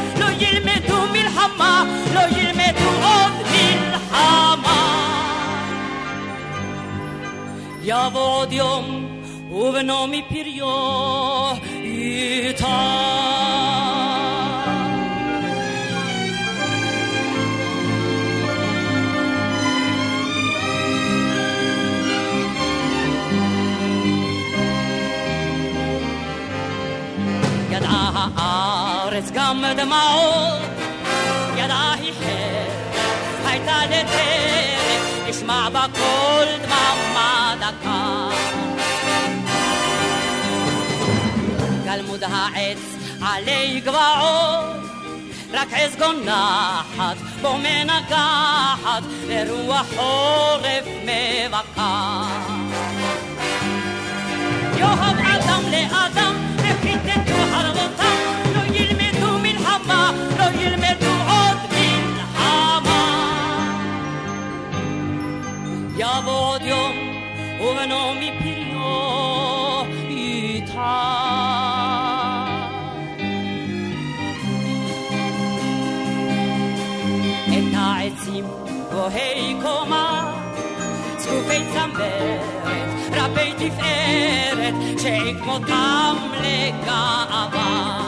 [2.18, 5.07] מלחמה לא ילמדו עוד מלחמה
[7.84, 9.07] יבוא עוד יום
[9.51, 10.68] ובנו מפריו
[11.84, 13.07] איתה
[27.70, 30.86] ידעה הארץ גם דמעות, ידעה היא חרב,
[33.68, 38.30] הייתה לטרף, נשמע בה קול דממה דקה.
[41.86, 42.78] גלמוד העץ
[43.22, 44.76] עלי גבעות,
[45.53, 52.24] רק עז גונחת, בו מנגחת, ורוח חורף מבכה.
[54.78, 56.46] יאהב אדם לאדם,
[66.28, 66.91] יבוא עוד יום,
[67.61, 70.78] ובנו מפריו יתעב.
[77.47, 78.45] את העצים
[78.89, 80.34] גבוהי קומה,
[81.17, 82.41] צפופי צמרת,
[83.11, 87.99] רבי תפארת, שאין כמותם לגאווה.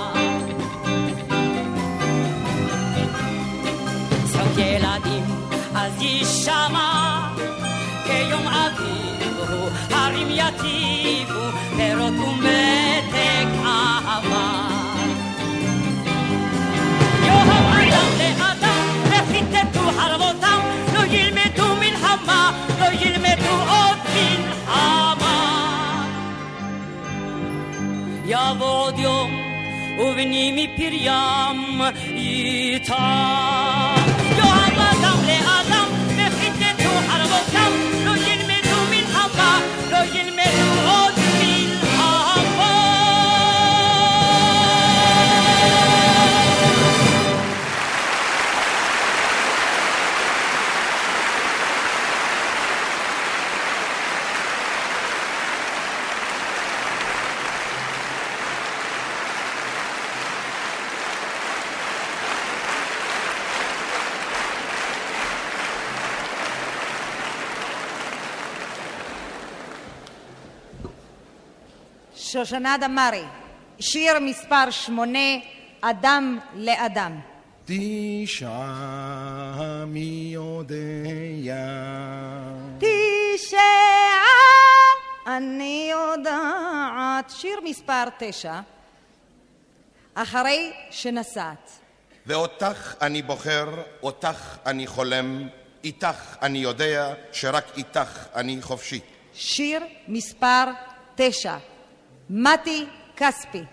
[4.32, 5.24] שק ילדים
[5.76, 7.19] אז יישמע,
[8.12, 11.40] יום אביבו, הרים יטיבו,
[11.78, 14.68] פירות ומתק אהבה.
[17.26, 20.60] יאהב אדם לאדם, וחיטטו חרבותם,
[20.94, 26.06] לא ילמדו מלחמה, לא ילמדו עוד מלחמה.
[28.26, 29.32] יבוא עוד יום,
[30.00, 31.82] ובני מפריים
[32.16, 33.30] ייטב.
[72.40, 73.24] שושנה דמארי,
[73.80, 75.30] שיר מספר שמונה,
[75.82, 77.20] אדם לאדם.
[77.66, 80.76] תשעה מי יודע.
[82.78, 83.60] תשעה
[85.28, 87.30] אני יודעת.
[87.30, 88.60] שיר מספר תשע,
[90.14, 91.70] אחרי שנסעת.
[92.26, 93.66] ואותך אני בוחר,
[94.04, 95.48] אותך אני חולם,
[95.84, 99.00] איתך אני יודע שרק איתך אני חופשי.
[99.34, 100.64] שיר מספר
[101.16, 101.58] תשע,
[102.30, 102.86] מתי
[103.18, 103.64] כספי.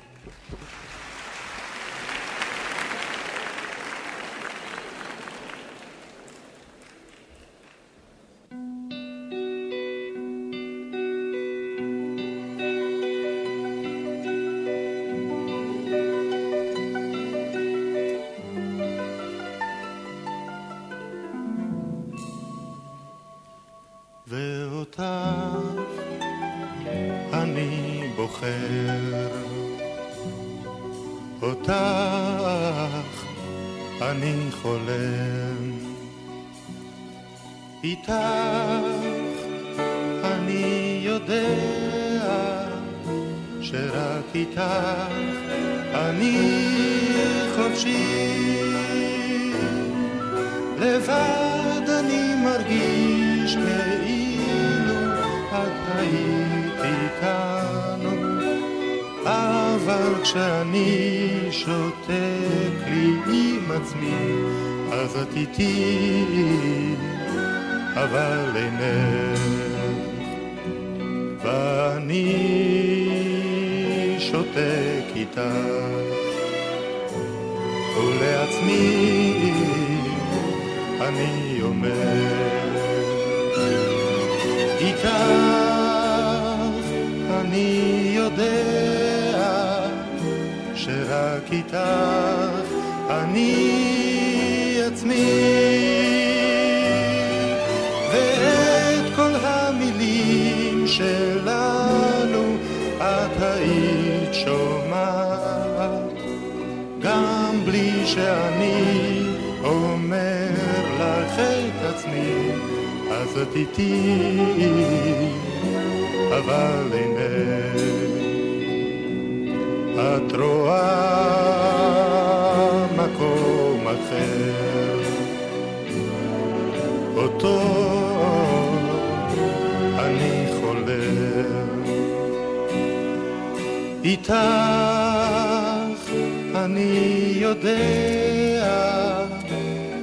[137.41, 138.67] יודע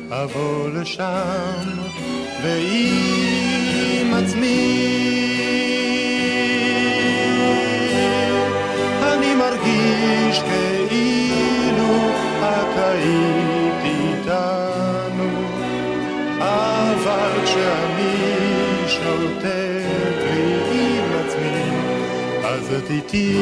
[0.10, 1.70] אבוא לשם
[2.44, 4.94] ועם עצמי
[9.04, 11.94] אני מרגיש כאילו
[12.42, 15.30] את היית איתנו.
[16.40, 18.16] אבל כשאני
[18.88, 21.72] שותק לי עם עצמי
[22.44, 23.38] אז את איתי.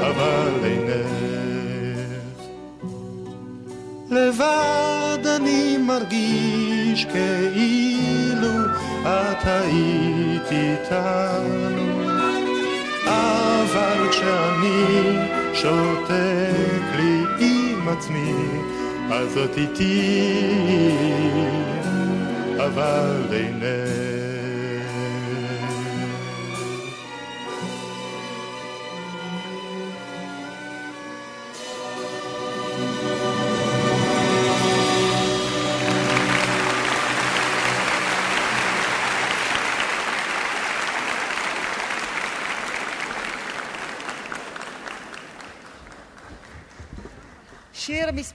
[0.00, 1.49] אבל אינך
[4.10, 8.64] לבד אני מרגיש כאילו
[9.02, 12.10] את היית איתנו.
[13.06, 15.16] אבל כשאני
[15.54, 18.34] שותק לי עם עצמי
[19.10, 20.12] אז את איתי.
[22.56, 24.19] אבל אינך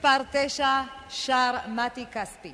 [0.06, 2.52] מספר תשע שר מתי כספי.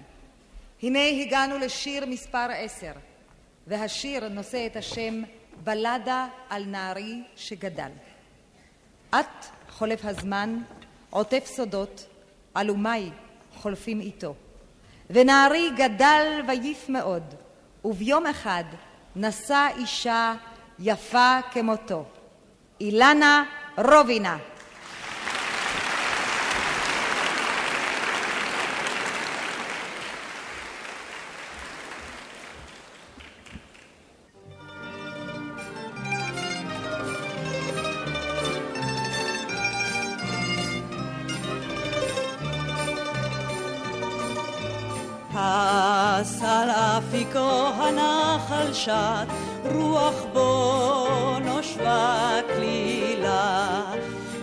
[0.82, 2.92] הנה הגענו לשיר מספר עשר,
[3.66, 5.22] והשיר נושא את השם
[5.64, 7.90] בלדה על נערי שגדל.
[9.10, 10.58] את חולף הזמן,
[11.10, 12.06] עוטף סודות,
[12.54, 13.10] עלומי
[13.56, 14.34] חולפים איתו.
[15.10, 17.34] ונערי גדל ויף מאוד,
[17.84, 18.64] וביום אחד
[19.16, 20.34] נשא אישה
[20.78, 22.04] יפה כמותו.
[22.80, 23.44] אילנה
[23.78, 24.38] רובינה
[47.98, 49.28] הנחל שט,
[49.64, 53.82] רוח בו נושבה כלילה.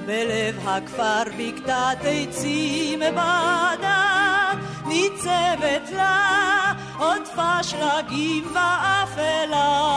[0.05, 9.89] בלב הכפר בקתת עצים בדת, ניצבת לה עודפה שלגים ואפלה.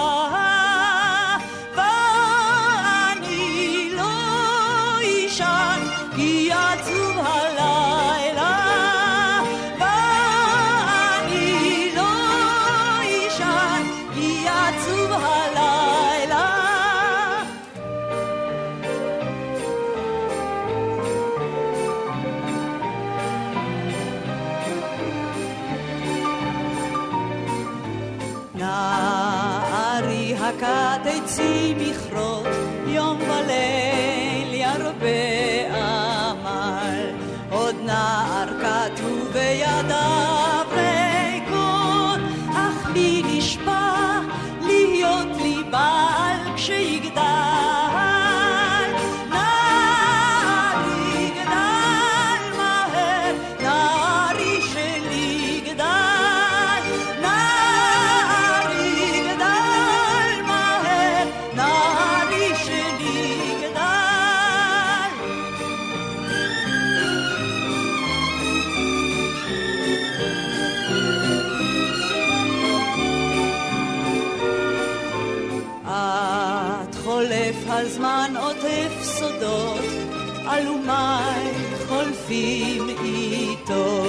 [82.22, 84.04] חולפים איתו.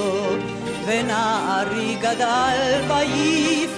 [0.86, 3.73] ונערי גדל ויף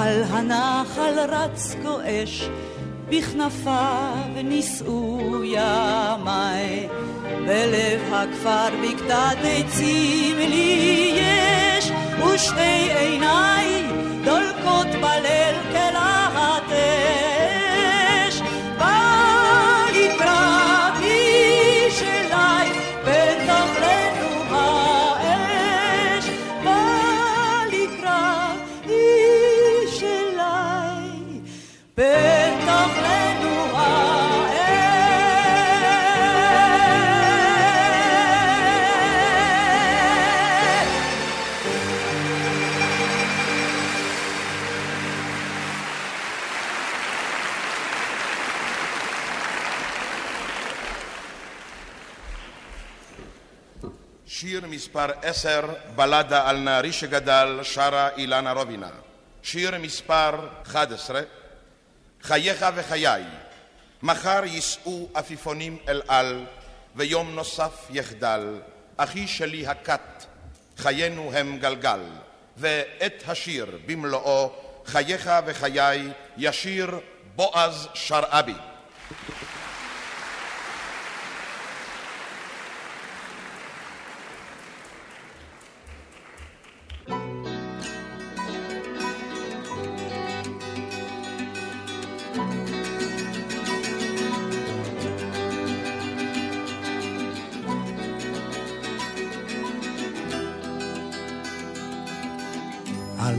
[0.00, 2.48] על הנחל רץ גועש,
[3.08, 6.88] בכנפיו נישאו ימי.
[7.46, 11.90] בלב הכפר בקתת עצים לי יש,
[12.24, 13.89] ושתי עיניי
[54.90, 55.60] מספר עשר,
[55.94, 58.90] בלדה על נערי שגדל, שרה אילנה רובינה.
[59.42, 61.20] שיר מספר עשרה,
[62.22, 63.24] חייך וחיי,
[64.02, 66.44] מחר יישאו עפיפונים אל על,
[66.96, 68.58] ויום נוסף יחדל,
[68.96, 70.26] אחי שלי הכת,
[70.78, 72.00] חיינו הם גלגל,
[72.56, 74.52] ואת השיר במלואו,
[74.86, 77.00] חייך וחיי, ישיר
[77.36, 78.54] בועז שרעבי.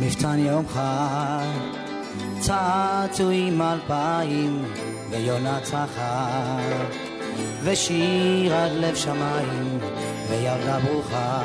[0.02, 1.46] מפתן יום חג,
[2.40, 4.64] צעצועים אלפיים
[5.10, 6.96] ויונה צחק,
[7.64, 9.80] ושיר עד לב שמיים
[10.30, 11.42] וילדה ברוכה,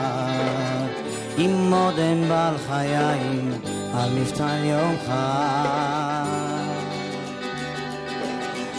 [1.38, 3.52] עם מודם בעל חיים,
[3.94, 5.12] על מפתן יומך.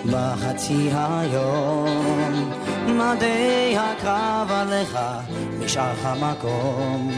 [0.06, 2.52] בחצי היום
[2.88, 5.00] מדי הקרב עליך
[5.60, 7.12] נשאר לך מקום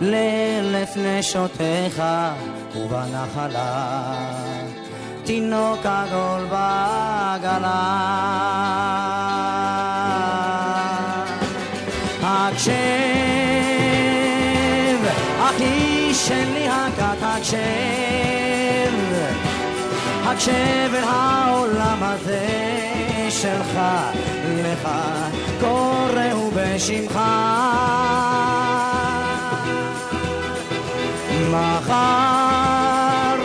[0.00, 2.02] לאלף נשותיך
[2.76, 4.12] ובנחלה
[5.24, 7.92] תינוק עגול בעגלה
[12.22, 12.72] הקשב
[15.40, 18.12] אחי שלי הכת הקשב
[20.24, 22.82] הקשב אל העולם הזה
[23.30, 23.80] שלך,
[24.64, 24.88] לך
[25.60, 27.18] קוראו בשמך.
[31.50, 33.36] מחר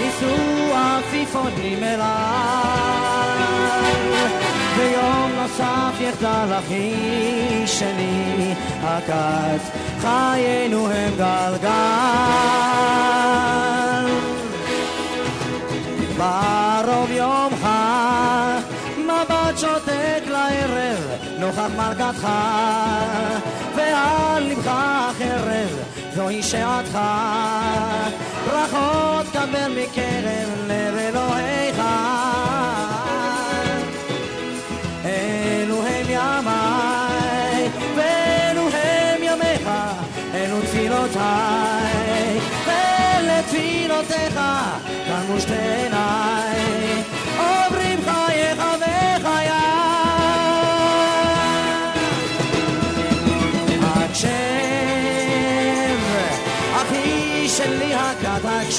[0.00, 1.98] ייסעו עפיפונים אליי,
[4.76, 9.60] ויום נוסף יחדל אחי שלי, הכת
[10.00, 11.68] חיינו הם גלגל.
[16.16, 17.68] בערוב יומך,
[18.98, 22.28] מבט שותק לערב, נוכח מלכתך,
[23.76, 24.72] ועל לבך
[25.18, 26.98] חרב, זוהי שעתך.
[28.46, 31.82] ברכות קבל מקרב לב אלוהיך.
[35.04, 39.68] אלו הם ימיי, ואלו הם ימיך,
[40.34, 44.40] אלו תפילותיי, ולתפילותיך
[45.06, 45.88] כאן שתי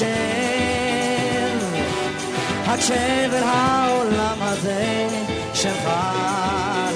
[0.02, 1.90] הכת
[2.66, 5.08] הקשב, אל העולם הזה
[5.54, 5.90] שלך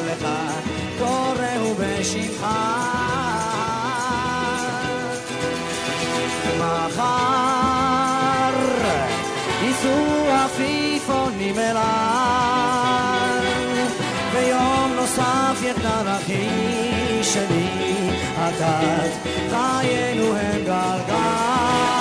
[0.07, 0.29] לך,
[0.99, 2.47] קוראו בשמך.
[6.59, 7.05] מחר
[9.63, 11.85] ייסעו עפיפונים אליי,
[14.33, 16.49] ויום נוסף יחדל אחי
[17.23, 19.13] שלי, הכת
[19.51, 21.94] חיינו הם גלגל.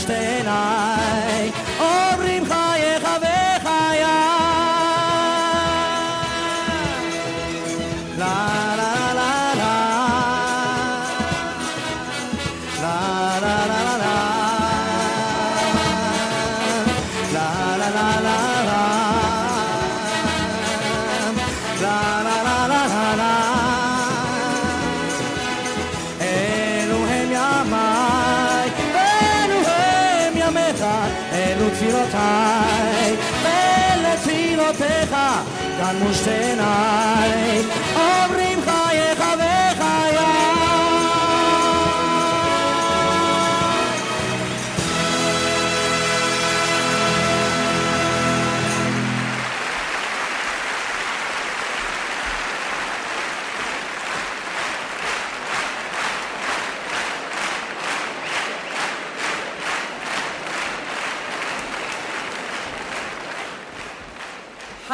[0.00, 1.52] Thursday night.
[1.78, 2.19] Oh,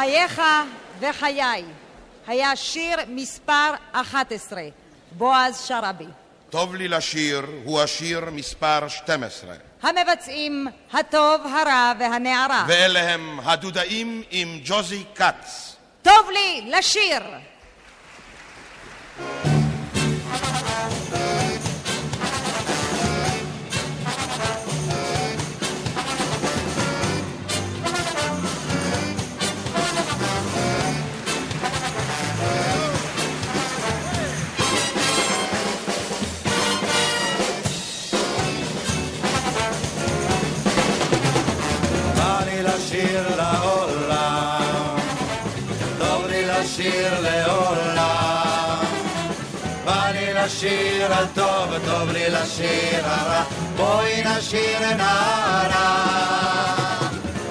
[0.07, 0.41] חייך
[0.99, 1.63] וחיי
[2.27, 4.61] היה שיר מספר 11,
[5.11, 6.05] בועז שרעבי.
[6.49, 12.65] טוב לי לשיר הוא השיר מספר 12 המבצעים הטוב, הרע והנערה.
[12.67, 17.21] ואלה הם הדודאים עם ג'וזי כץ טוב לי לשיר!
[50.47, 53.43] נשיר הטוב, טוב לי לשיר הרע,
[53.75, 56.05] בואי נשיר נערה.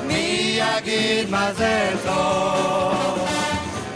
[0.07, 3.29] מי יגיד מה זה טוב?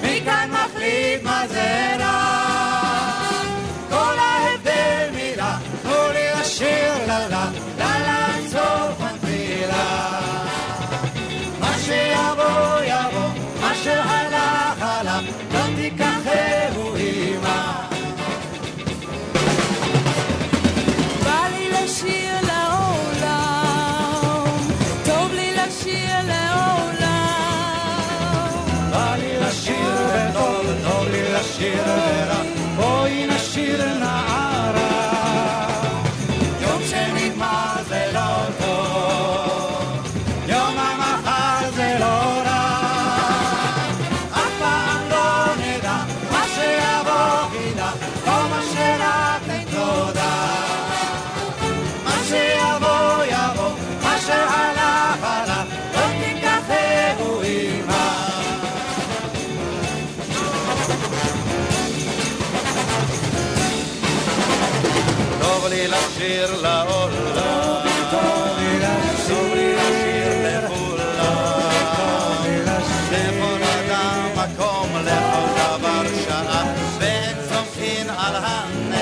[0.03, 2.35] מי כאן מחליט מה זה רע?
[3.91, 10.21] כל ההבדל מילה, תנו לי לשיר לה לה, לה לה סוף הנפילה.
[11.61, 13.31] מה שיבוא יבוא,
[13.61, 16.97] מה שהלך הלך, לא תיקחהו
[30.51, 32.43] וטוב, טוב לי לשיר ורע,
[32.77, 34.50] בואי נשיר נערה.
[66.31, 67.83] לשיר לעולם,
[68.67, 68.79] לי
[69.75, 71.61] לשיר לכולם,
[73.13, 76.65] לכל אדם מקום, לכל דבר שעה,
[76.99, 79.01] ואין סומכין על הנס,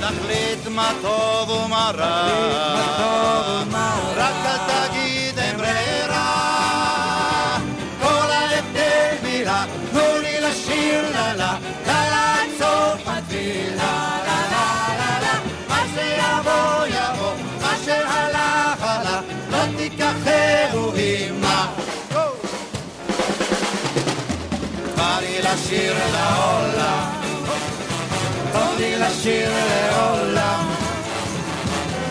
[0.00, 3.07] תחליט מה טוב ומה רע,
[25.38, 27.10] לי לשיר לעולם,
[28.52, 29.50] טוב לי לשיר
[29.90, 30.66] לעולם.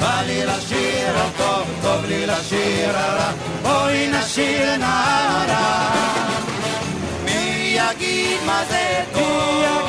[0.01, 5.89] בא לי לשיר הטוב, טוב לי לשיר הרע, בואי נשיר נערה.
[7.25, 9.87] מי יגיד מה זה טוב?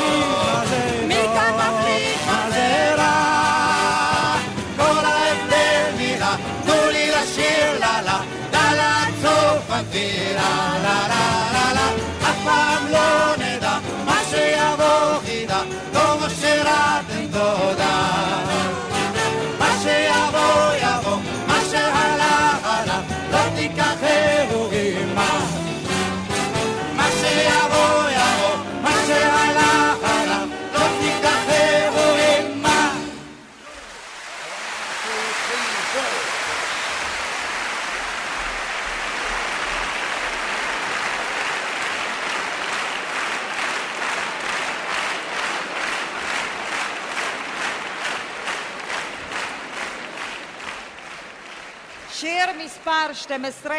[53.12, 53.76] 12,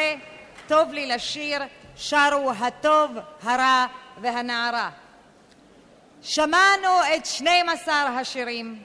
[0.68, 1.62] טוב לי לשיר,
[1.96, 3.12] שרו הטוב,
[3.44, 3.86] הרע
[4.22, 4.90] והנערה.
[6.22, 8.84] שמענו את 12 השירים.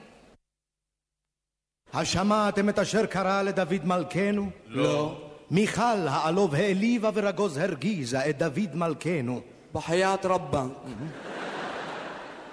[1.93, 4.49] השמעתם את אשר קרה לדוד מלכנו?
[4.67, 5.21] לא.
[5.51, 9.41] מיכל העלוב העליבה ורגוז הרגיזה את דוד מלכנו.
[9.73, 10.63] בחיית רבה.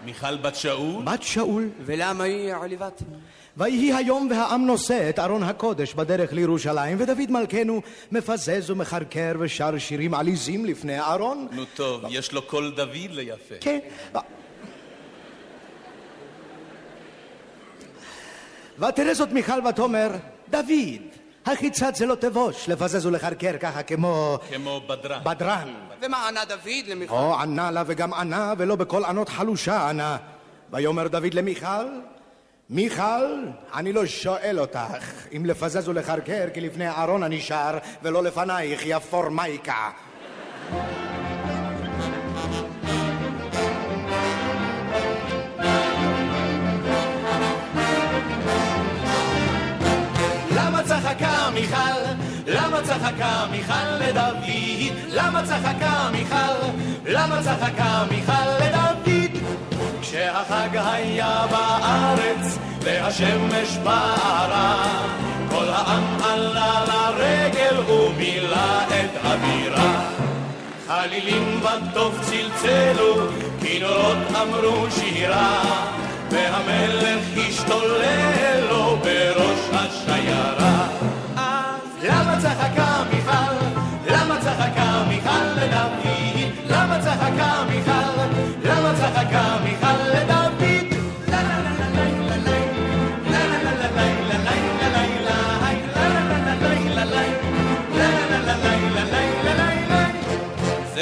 [0.05, 1.05] מיכל בת שאול?
[1.05, 1.69] בת שאול.
[1.81, 3.03] ולמה היא עליבת?
[3.57, 10.15] ויהי היום והעם נושא את ארון הקודש בדרך לירושלים, ודוד מלכנו מפזז ומחרקר ושר שירים
[10.15, 11.49] עליזים לפני הארון.
[11.51, 13.55] נו טוב, יש לו קול דוד ליפה.
[13.61, 13.79] כן.
[18.79, 20.11] ותראה זאת מיכל ותאמר,
[20.51, 21.03] דוד,
[21.47, 24.39] החיצת זה לא תבוש, לפזז ולחרקר ככה כמו...
[24.51, 25.21] כמו בדרן.
[25.25, 25.75] בדרן.
[26.03, 27.15] ומה ענה דוד למיכל?
[27.15, 30.17] או ענה לה וגם ענה, ולא בקול ענות חלושה ענה.
[30.71, 31.87] ויאמר דוד למיכל,
[32.73, 33.25] מיכל,
[33.75, 38.99] אני לא שואל אותך אם לפזז ולחרקר, כי לפני אהרון אני שר, ולא לפנייך, יא
[38.99, 39.91] פורמייקה.
[50.57, 51.77] למה צחקה מיכל?
[52.47, 54.97] למה צחקה מיכל לדוד?
[55.09, 56.37] למה צחקה מיכל?
[57.07, 59.12] למה צחקה מיכל לדוד?
[60.13, 65.07] כשהחג היה בארץ והשמש בערה.
[65.51, 70.11] כל העם עלה לרגל ומילא את הבירה.
[70.89, 73.15] חלילים בטוף צלצלו,
[73.61, 75.63] כינורות אמרו שירה
[76.31, 79.42] והמלך השתולל לו בראש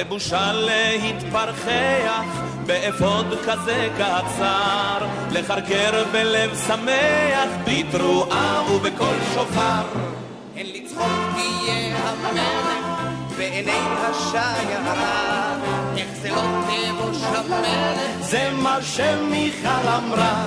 [0.01, 2.25] זה בושה להתפרחח
[2.67, 9.83] באפוד כזה קצר, לחרקר בלב שמח, בתרועה ובקול שופר.
[10.57, 12.87] אין לצחוק תהיה המלך,
[13.39, 15.57] בעיני השיירה,
[15.97, 20.47] איך זה לא תבוש המלך, זה מה שמיכל אמרה.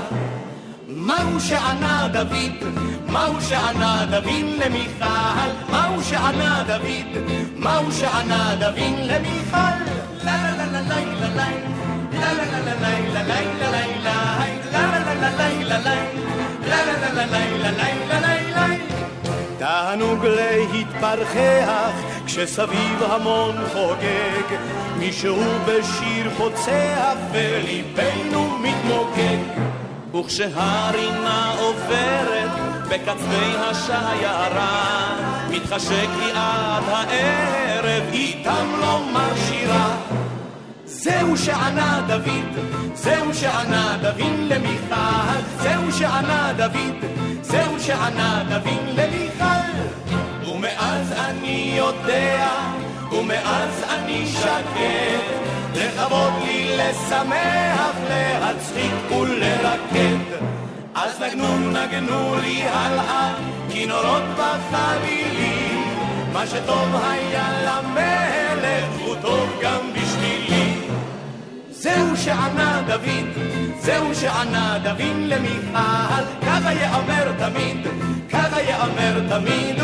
[0.96, 2.74] מהו שענה דוד?
[3.08, 5.50] מהו שענה דוד למיכל?
[5.70, 7.24] מהו שענה דוד?
[7.56, 9.58] מהו שענה דוד למיכל?
[10.24, 11.64] לה לה לה לה לה לה
[19.58, 21.92] תענוג להתפרחח
[22.26, 24.58] כשסביב המון חוגג
[25.00, 29.63] מישהו בשיר פוצח וליבנו מתמוגג
[30.14, 32.52] וכשהרינה עוברת
[32.90, 35.18] בקצווי השיירה
[35.50, 39.98] מתחשק לי עד הערב איתם לומר שירה
[41.04, 47.06] זהו שענה דוד, זהו שענה דוד למיכל, זהו שענה דוד,
[47.42, 49.64] זהו שענה דוד למיכל.
[50.48, 52.50] ומאז אני יודע,
[53.12, 60.18] ומאז אני שקט, לכבוד לי לשמח, להצחיק ולרקד.
[60.96, 63.34] אז נגנו נגנו לי הלאה,
[63.70, 65.84] כינורות בחלילים,
[66.34, 70.74] מה שטוב היה למלך הוא טוב גם בשבילי.
[71.72, 73.44] זהו שענה דוד,
[73.80, 77.88] זהו שענה דוד למיכל, ככה יאמר תמיד,
[78.30, 79.80] ככה יאמר תמיד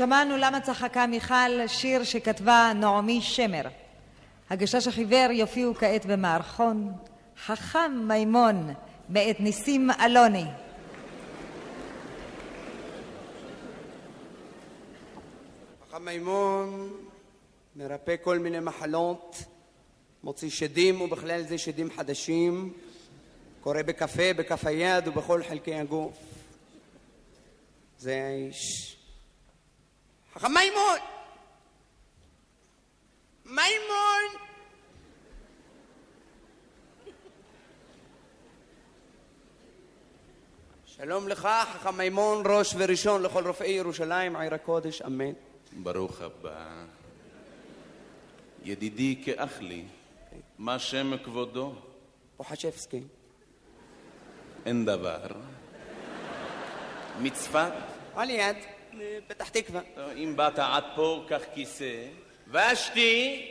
[0.00, 3.62] שמענו למה צחקה מיכל, שיר שכתבה נעמי שמר.
[4.50, 6.92] הגשש החיוור יופיעו כעת במערכון
[7.46, 8.74] חכם מימון
[9.08, 10.44] מאת ניסים אלוני.
[15.88, 16.92] חכם מימון
[17.76, 19.36] מרפא כל מיני מחלות,
[20.24, 22.72] מוציא שדים ובכלל זה שדים חדשים,
[23.60, 26.18] קורא בקפה, בכף היד ובכל חלקי הגוף.
[27.98, 28.89] זה האיש.
[30.34, 30.98] חכם מימון!
[33.44, 34.40] מימון!
[40.86, 45.32] שלום לך, חכם מימון, ראש וראשון לכל רופאי ירושלים, עיר הקודש, אמן.
[45.72, 46.84] ברוך הבא.
[48.64, 49.84] ידידי כאח לי,
[50.58, 51.72] מה שם כבודו?
[52.36, 53.02] פוחשבסקי.
[54.66, 55.26] אין דבר.
[57.20, 57.72] מצפת?
[58.16, 58.56] על יד,
[59.26, 59.80] פתח תקווה.
[60.16, 61.94] אם באת עד פה, קח כיסא.
[62.48, 63.46] ושתי!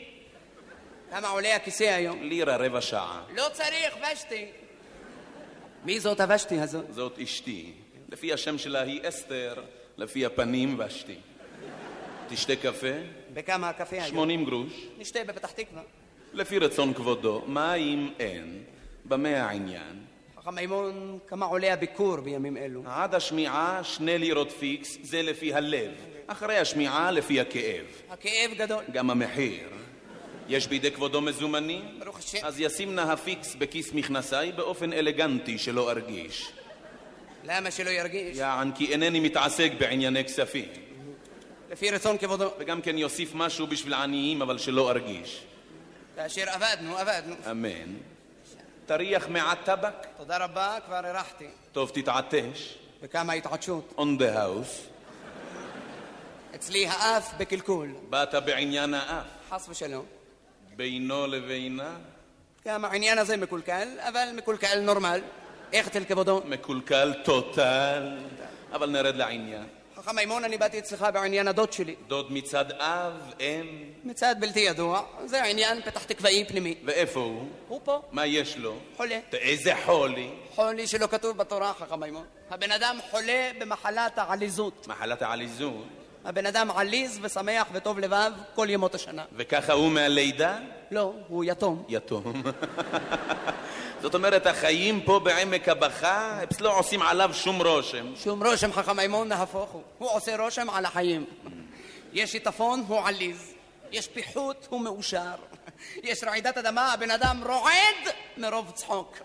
[1.11, 2.23] כמה עולה הכיסא היום?
[2.23, 3.23] לירה רבע שעה.
[3.35, 4.45] לא צריך, ושתי.
[5.85, 6.85] מי זאת הוושתי הזאת?
[6.93, 7.73] זאת אשתי.
[8.09, 9.63] לפי השם שלה היא אסתר,
[9.97, 11.15] לפי הפנים ושתי.
[12.29, 12.87] תשתה קפה?
[13.33, 14.07] בכמה הקפה היום?
[14.07, 14.73] 80 גרוש.
[14.97, 15.81] נשתה בפתח תקווה.
[16.33, 18.63] לפי רצון כבודו, מה אם אין?
[19.05, 20.05] במה העניין?
[20.51, 22.81] מימון, כמה עולה הביקור בימים אלו?
[22.85, 25.91] עד השמיעה שני לירות פיקס, זה לפי הלב.
[26.27, 27.85] אחרי השמיעה לפי הכאב.
[28.09, 28.83] הכאב גדול.
[28.91, 29.69] גם המחיר.
[30.47, 31.99] יש בידי כבודו מזומנים?
[31.99, 32.37] ברוך השם.
[32.43, 36.51] אז ישים נא הפיקס בכיס מכנסיי באופן אלגנטי שלא ארגיש.
[37.43, 38.37] למה שלא ירגיש?
[38.37, 40.69] יען כי אינני מתעסק בענייני כספים.
[41.71, 42.51] לפי רצון כבודו.
[42.59, 45.43] וגם כן יוסיף משהו בשביל עניים, אבל שלא ארגיש.
[46.15, 47.35] כאשר עבדנו, עבדנו.
[47.51, 47.95] אמן.
[48.89, 50.07] תריח מעט טבק?
[50.17, 51.47] תודה רבה, כבר הרחתי.
[51.71, 52.75] טוב, תתעטש.
[53.03, 53.93] בכמה התעטשות?
[53.97, 54.89] On the house.
[56.55, 57.93] אצלי האף בקלקול.
[58.09, 59.25] באת בעניין האף.
[59.49, 60.05] חס ושלום.
[60.75, 61.97] בינו לבינה?
[62.67, 65.21] גם העניין הזה מקולקל, אבל מקולקל נורמל.
[65.73, 66.41] איך אצל כבודו?
[66.45, 68.17] מקולקל טוטל.
[68.73, 69.67] אבל נרד לעניין.
[69.99, 71.95] חכם מימון, אני באתי אצלך בעניין הדוד שלי.
[72.07, 73.83] דוד מצד אב, אם?
[74.03, 75.01] מצד בלתי ידוע.
[75.25, 76.75] זה עניין פתח תקוואי פנימי.
[76.85, 77.45] ואיפה הוא?
[77.67, 78.01] הוא פה.
[78.11, 78.75] מה יש לו?
[78.97, 79.19] חולה.
[79.33, 80.29] איזה חולי?
[80.55, 82.25] חולי שלא כתוב בתורה, חכם מימון.
[82.51, 84.87] הבן אדם חולה במחלת העליזות.
[84.87, 85.85] מחלת העליזות?
[86.25, 89.25] הבן אדם עליז ושמח וטוב לבב כל ימות השנה.
[89.35, 90.57] וככה הוא מהלידה?
[90.91, 91.83] לא, הוא יתום.
[91.89, 92.33] יתום.
[94.01, 98.05] זאת אומרת, החיים פה בעמק הבכה, אצלו עושים עליו שום רושם.
[98.23, 99.81] שום רושם, חכם מימון, נהפוך הוא.
[99.97, 101.25] הוא עושה רושם על החיים.
[102.13, 103.53] יש שיטפון, הוא עליז.
[103.91, 105.35] יש פיחות, הוא מאושר.
[106.03, 109.17] יש רעידת אדמה, הבן אדם רועד מרוב צחוק.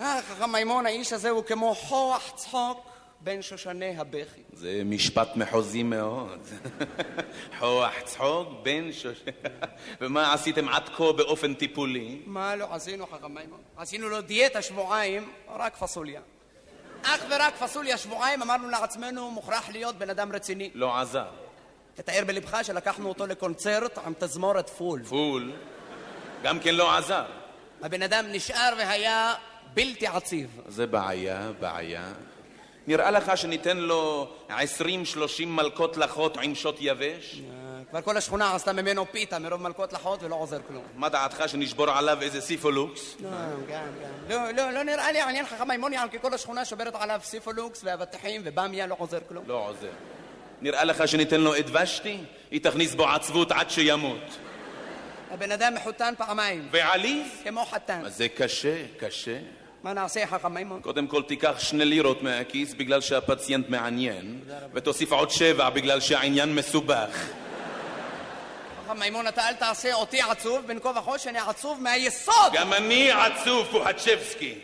[0.00, 2.93] אה, חכם מימון, האיש הזה הוא כמו כוח צחוק
[3.24, 4.40] בין שושני הבכי.
[4.52, 6.40] זה משפט מחוזי מאוד.
[7.58, 9.22] חוח צחוק בין שוש...
[10.00, 12.22] ומה עשיתם עד כה באופן טיפולי?
[12.26, 13.60] מה לא עשינו, חכם מימון?
[13.76, 16.20] עשינו לו דיאטה שבועיים, רק פסוליה.
[17.02, 20.70] אך ורק פסוליה שבועיים, אמרנו לעצמנו, מוכרח להיות בן אדם רציני.
[20.74, 21.28] לא עזר.
[21.94, 25.04] תתאר בלבך שלקחנו אותו לקונצרט עם תזמורת פול.
[25.04, 25.52] פול?
[26.42, 27.24] גם כן לא עזר.
[27.82, 29.34] הבן אדם נשאר והיה
[29.74, 30.60] בלתי עציב.
[30.68, 32.12] זה בעיה, בעיה.
[32.86, 37.40] נראה לך שניתן לו עשרים שלושים מלקות לחות עם שוט יבש?
[37.90, 40.82] כבר כל השכונה עשתה ממנו פיתה מרוב מלקות לחות ולא עוזר כלום.
[40.96, 43.16] מה דעתך שנשבור עליו איזה סיפולוקס?
[43.20, 44.30] לא, גם, גם.
[44.30, 47.80] לא, לא, לא נראה לי עניין חכם מימוני על כי כל השכונה שוברת עליו סיפולוקס
[47.84, 49.44] ואבטיחים ובמיה לא עוזר כלום.
[49.46, 49.90] לא עוזר.
[50.60, 52.18] נראה לך שניתן לו את ושתי?
[52.50, 54.38] היא תכניס בו עצבות עד שימות.
[55.30, 56.68] הבן אדם מחותן פעמיים.
[56.70, 57.26] ועליז?
[57.44, 58.02] כמו חתן.
[58.08, 59.38] זה קשה, קשה.
[59.84, 60.80] מה נעשה, חכם מימון?
[60.80, 64.40] קודם כל תיקח שני לירות מהכיס בגלל שהפציינט מעניין,
[64.74, 67.28] ותוסיף עוד שבע בגלל שהעניין מסובך.
[68.84, 72.52] חכם מימון, אתה אל תעשה אותי עצוב, בין כה וכה שאני עצוב מהיסוד!
[72.52, 74.54] גם אני עצוב, פוחצ'בסקי.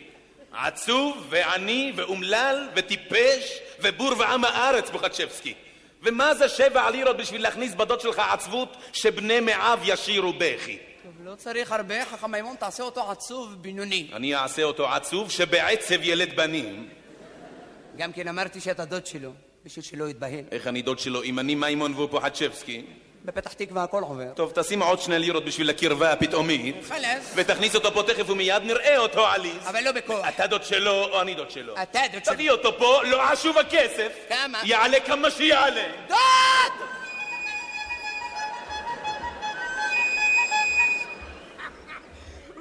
[0.53, 5.55] עצוב ועני ואומלל וטיפש ובור ועם הארץ, פוחצ'בסקי.
[6.03, 10.79] ומה זה שבע לירות בשביל להכניס בדוד שלך עצבות שבני מעיו ישירו בכי?
[11.31, 14.11] לא צריך הרבה, חכם מימון, תעשה אותו עצוב בינוני.
[14.12, 16.89] אני אעשה אותו עצוב שבעצב ילד בנים.
[17.97, 19.31] גם כן אמרתי שאתה דוד שלו,
[19.65, 20.44] בשביל שלא יתבהל.
[20.51, 22.85] איך אני דוד שלו אם אני מימון והוא פוחצ'בסקי?
[23.24, 24.32] בפתח תקווה הכל עובר.
[24.35, 26.77] טוב, תשים עוד שני לירות בשביל הקרבה הפתאומית.
[26.89, 27.32] חלאס.
[27.35, 29.66] ותכניס אותו פה תכף ומיד, נראה אותו עליז.
[29.66, 30.28] אבל לא בכוח.
[30.28, 31.74] אתה דוד שלו או אני דוד שלו?
[31.82, 32.35] אתה דוד שלו.
[32.35, 34.12] תביא אותו פה, לא עשוב הכסף.
[34.28, 34.61] כמה?
[34.65, 35.86] יעלה כמה שיעלה.
[36.09, 36.99] דוד!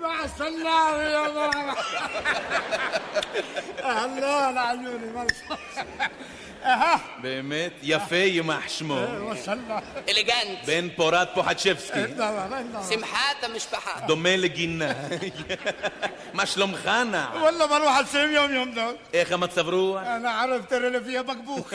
[0.08, 1.74] مع السلامة يا ماما
[3.82, 5.44] أهلا عيوني مرسى
[6.64, 8.98] أها באמת, יפה יימח שמו.
[9.20, 10.64] وصلنا אלגנט.
[10.66, 12.00] בן פורת פוחצ'בסקי.
[12.90, 14.00] שמחת המשפחה.
[14.06, 14.92] דומה לגינה.
[16.34, 17.26] מה שלומך נע?
[17.42, 20.02] والله بروح السيم يوم يوم دول איך המצב רוח?
[20.06, 21.74] أنا عرفت ترى اللي فيها بقبوخ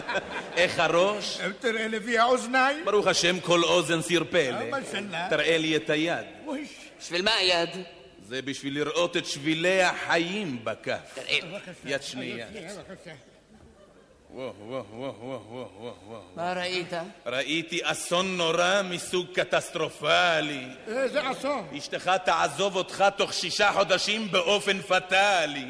[0.57, 1.37] איך הראש?
[1.61, 4.69] ترى اللي فيها أذناي ברוך השם כל אוזן סיר פלא.
[4.71, 6.25] ما شاء الله תראה לי את היד.
[7.00, 7.70] בשביל מה היד?
[8.22, 11.18] זה בשביל לראות את שבילי החיים בכף.
[11.84, 12.46] יד שנייה.
[14.30, 16.22] וואו, וואו, וואו, וואו, וואו, וואו.
[16.36, 16.92] מה ראית?
[17.26, 20.66] ראיתי אסון נורא מסוג קטסטרופלי.
[20.88, 21.68] איזה אסון?
[21.78, 25.66] אשתך תעזוב אותך תוך שישה חודשים באופן פטאלי.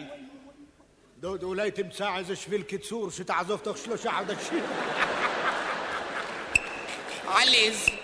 [1.20, 4.65] דוד, אולי תמצא איזה שביל קיצור שתעזוב תוך שלושה חודשים.
[7.27, 7.99] עליז.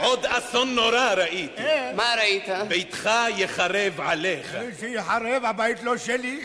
[0.00, 1.62] עוד אסון נורא ראיתי.
[1.94, 2.48] מה ראית?
[2.68, 4.56] ביתך יחרב עליך.
[4.80, 6.40] שיחרב, הבית לא שלי.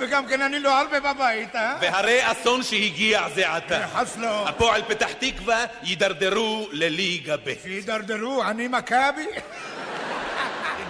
[0.00, 1.76] וגם כן אני לא הרבה בבית, אה?
[1.80, 3.86] והרי אסון שהגיע זה עתה.
[3.94, 4.48] חס לא.
[4.48, 7.52] הפועל פתח תקווה יידרדרו לליגה ב'.
[7.62, 9.26] שידרדרו, אני מכבי?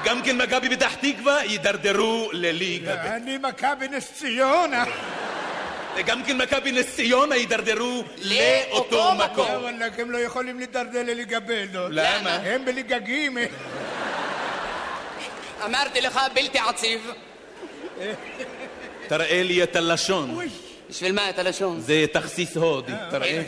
[0.05, 3.06] גם כן מכבי פתח תקווה יידרדרו לליגה ב'.
[3.06, 4.85] אני מכבי נס ציונה.
[5.99, 9.47] וגם כן מכבי נס ציונה יידרדרו לאותו מקום.
[9.51, 11.65] וואלה, הם לא יכולים להידרדר לליגה ב'.
[11.91, 12.31] למה?
[12.31, 13.29] הם בליגה ג'.
[15.65, 17.11] אמרתי לך בלתי עציב.
[19.09, 20.39] תראה לי את הלשון.
[20.91, 21.81] בשביל מה את הלשון?
[21.81, 23.43] זה תכסיס הודי, תראה.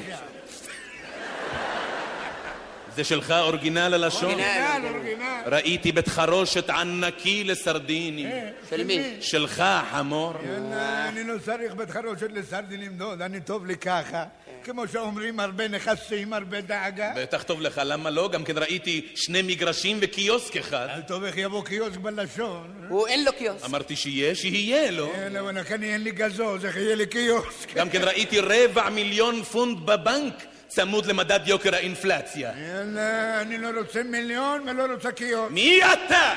[2.96, 4.30] זה שלך אורגינל הלשון?
[4.30, 5.42] אורגינל, אורגינל.
[5.46, 8.28] ראיתי בית חרושת ענקי לסרדינים.
[8.70, 9.16] של מי?
[9.20, 10.34] שלך, חמור.
[10.46, 14.24] יאללה, אני לא צריך בית חרושת לסרדינים דוד, אני טוב לי ככה.
[14.64, 17.12] כמו שאומרים, הרבה נכסים, הרבה דאגה.
[17.16, 18.28] בטח טוב לך, למה לא?
[18.28, 20.88] גם כן ראיתי שני מגרשים וקיוסק אחד.
[20.94, 22.86] אל טוב איך יבוא קיוסק בלשון.
[22.88, 23.64] הוא אין לו קיוסק.
[23.64, 25.12] אמרתי שיש, שיהיה לו.
[25.18, 27.74] יאללה, וואלה, כאן אין לי גזוז, איך יהיה לי קיוסק?
[27.74, 30.34] גם כן ראיתי רבע מיליון פונט בבנק
[30.70, 32.52] צמוד למדד יוקר האינפלציה.
[32.68, 35.50] יאללה, אני לא רוצה מיליון ולא רוצה קיוסק.
[35.50, 36.34] מי אתה?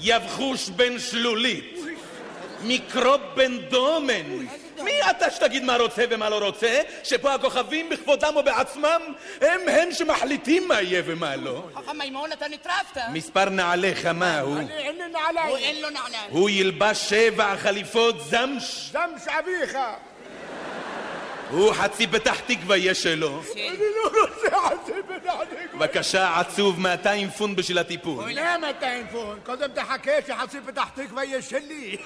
[0.00, 1.78] יבחוש בן שלולית.
[2.62, 4.46] מיקרוב בן דומן.
[4.82, 6.80] מי אתה שתגיד מה רוצה ומה לא רוצה?
[7.04, 9.00] שפה הכוכבים בכבודם ובעצמם
[9.40, 11.68] הם הם שמחליטים מה יהיה ומה לא.
[11.74, 13.00] חכם מימון, אתה נטרפת.
[13.12, 14.56] מספר נעליך מהו?
[14.56, 15.48] אני אין לי נעליים.
[15.48, 16.30] הוא אין לו נעליים.
[16.30, 18.90] הוא ילבש שבע חליפות זמש.
[18.92, 19.78] זמש אביך.
[21.50, 23.42] הוא חצי פתח תקווה יש שלו.
[23.52, 25.54] אני לא רוצה חצי בדעתי.
[25.74, 28.30] בבקשה, עצוב 200 פונט בשביל הטיפול.
[28.32, 29.38] למה אתה אינפון?
[29.46, 31.96] קודם תחכה שחצי פתח תקווה יהיה שלי.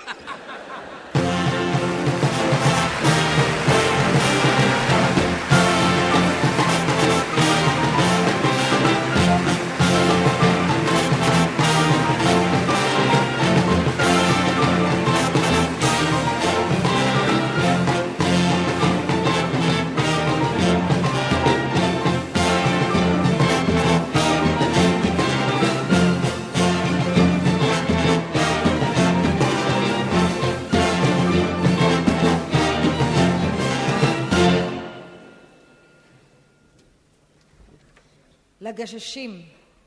[38.67, 39.43] הגששים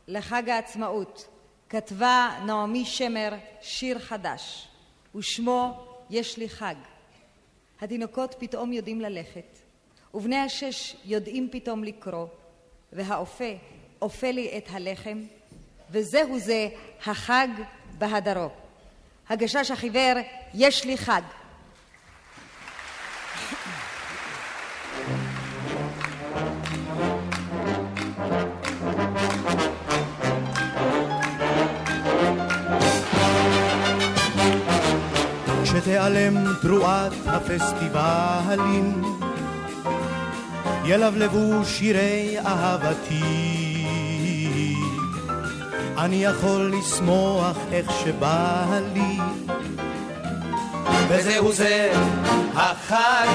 [0.08, 1.28] לחג העצמאות
[1.70, 4.68] כתבה נעמי שמר שיר חדש
[5.16, 6.76] ושמו יש לי חג.
[7.82, 9.58] התינוקות פתאום יודעים ללכת
[10.14, 12.28] ובני השש יודעים פתאום לקרוא
[12.94, 13.54] והאופה
[14.02, 15.22] אופה לי את הלחם
[15.92, 16.68] וזהו זה
[17.06, 17.48] החג
[17.98, 18.50] בהדרו.
[19.30, 20.14] הגשש החיוור
[20.54, 21.22] יש לי חג
[35.86, 39.02] כשתיעלם תרועת הפסטיבלים,
[40.86, 43.86] ילבלבו שירי אהבתי.
[45.98, 49.18] אני יכול לשמוח איך שבא לי,
[51.08, 51.94] וזהו זה
[52.56, 53.28] החג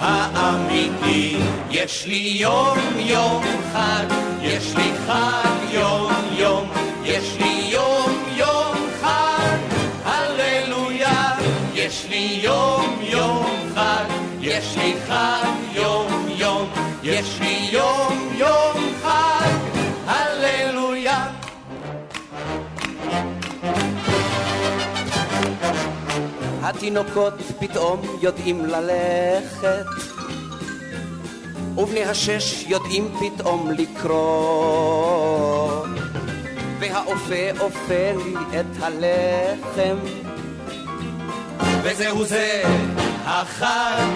[0.00, 1.38] האמיתי.
[1.70, 3.42] יש לי יום יום
[3.72, 4.06] חג,
[4.40, 6.68] יש לי חג יום יום,
[7.04, 7.57] יש לי
[12.42, 14.04] יום יום חג,
[14.40, 16.70] יש לי חג יום יום,
[17.02, 19.50] יש לי יום יום חג,
[20.06, 21.28] הללויה.
[26.62, 29.86] התינוקות פתאום יודעים ללכת,
[31.76, 34.16] ובני השש יודעים פתאום לקרוא,
[36.80, 39.98] והאופה אופה לי את הלחם.
[41.90, 42.62] וזהו זה
[43.26, 44.08] החג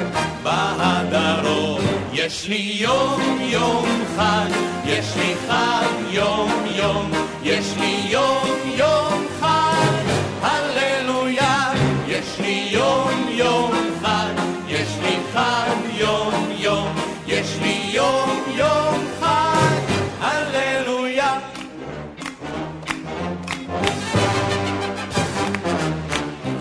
[0.42, 1.80] בהדרום.
[2.12, 3.86] יש לי יום יום
[4.16, 4.50] חג,
[4.84, 7.10] יש לי חג יום יום,
[7.42, 10.04] יש לי יום יום חג,
[10.42, 11.72] הללויה.
[12.08, 13.71] יש לי יום יום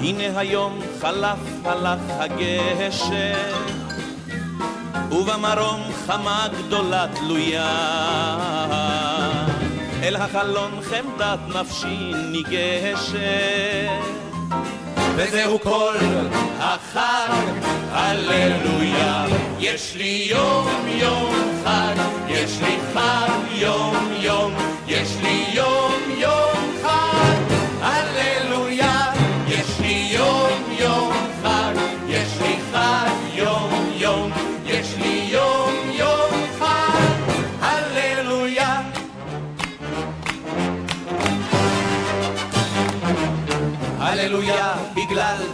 [0.03, 3.61] הנה היום חלף הלך הגשם,
[5.11, 7.71] ובמרום חמה גדולה תלויה.
[10.03, 13.21] אל החלון חמדת נפשי ניגשת.
[15.15, 15.95] וזהו כל
[16.59, 17.33] החג,
[17.91, 19.25] הללויה.
[19.59, 21.95] יש לי יום יום חג,
[22.27, 24.53] יש לי חג יום יום,
[24.87, 26.60] יש לי יום יום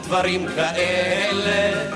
[0.08, 1.90] דברים כאלה.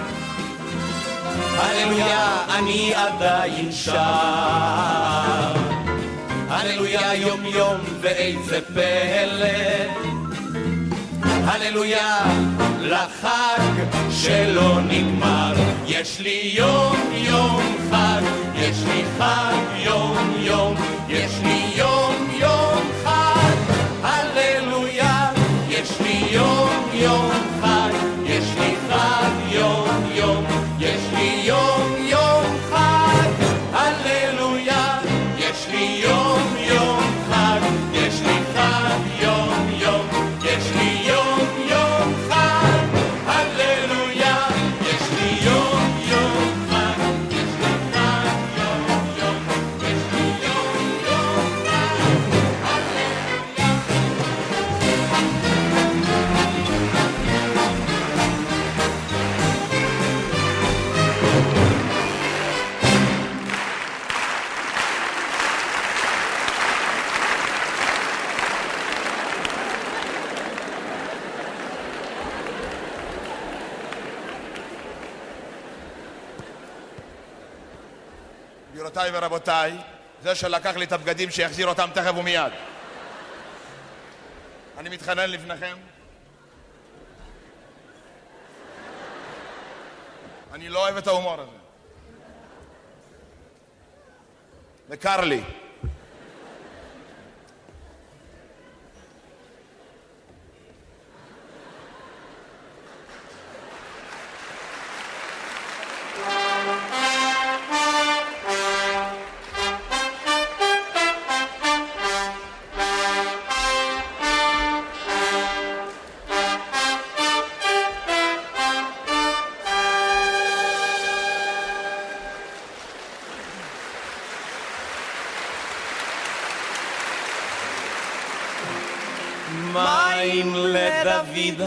[1.58, 3.94] הללויה אני עדיין שם.
[6.50, 9.48] הללויה יום יום ואיזה פלא.
[11.24, 12.24] הללויה
[12.80, 13.74] לחג
[14.10, 15.54] שלא נגמר.
[15.88, 17.62] יש לי יום יום
[17.92, 18.22] חג
[18.56, 20.76] יש לי חג יום יום
[21.10, 23.56] יש לי יום יום חג.
[24.04, 25.32] הללויה
[25.70, 27.31] יש לי יום יום
[79.42, 79.78] ורבותיי,
[80.24, 82.52] זה שלקח לי את הבגדים שיחזיר אותם תכף ומיד.
[84.78, 85.78] אני מתחנן לפניכם.
[90.54, 91.58] אני לא אוהב את ההומור הזה.
[94.90, 95.44] וקר לי.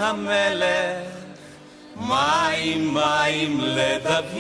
[0.08, 1.08] המלך,
[1.96, 4.36] מים מים לדוד,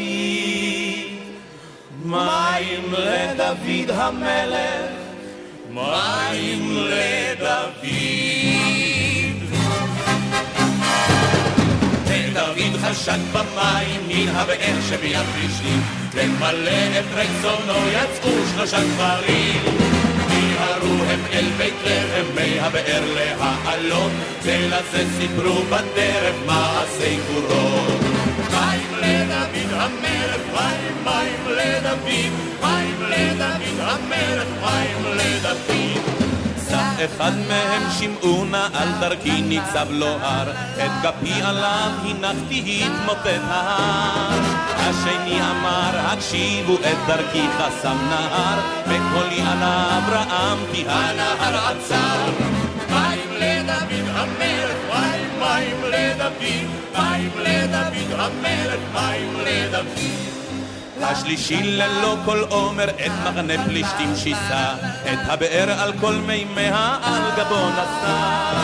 [2.04, 4.90] מים לדוד המלך,
[5.70, 8.03] מים לדוד.
[12.94, 15.82] חשק במים מן הבאר שביד פלישתים,
[16.14, 19.62] למלא את רצונו יצאו שלושה גברים.
[20.28, 24.12] מיהרו הם אל בית לחם מי הבאר להעלות,
[24.42, 28.00] ולזה סיפרו בדרך מעשי גבורות.
[28.50, 36.13] מים לדוד המלך, מים מים לדוד, מים לדוד המלך, מים לדוד.
[36.98, 44.40] אחד מהם שמעו נא על דרכי ניצב לו הר, את כפי עליו הנחתי התמוטט ההר.
[44.76, 52.30] השני אמר הקשיבו את דרכי חסם נהר, בקולי על אברהם כי הנהר עצר.
[52.90, 56.42] מים לדוד המלך, מים מים לדוד,
[56.98, 60.33] מים לדוד המלך, מים לדוד.
[61.10, 64.74] השלישי ללא כל עומר את מחנה פלישתים שיסה,
[65.12, 68.54] את הבאר על כל מימיה על גבו נשא.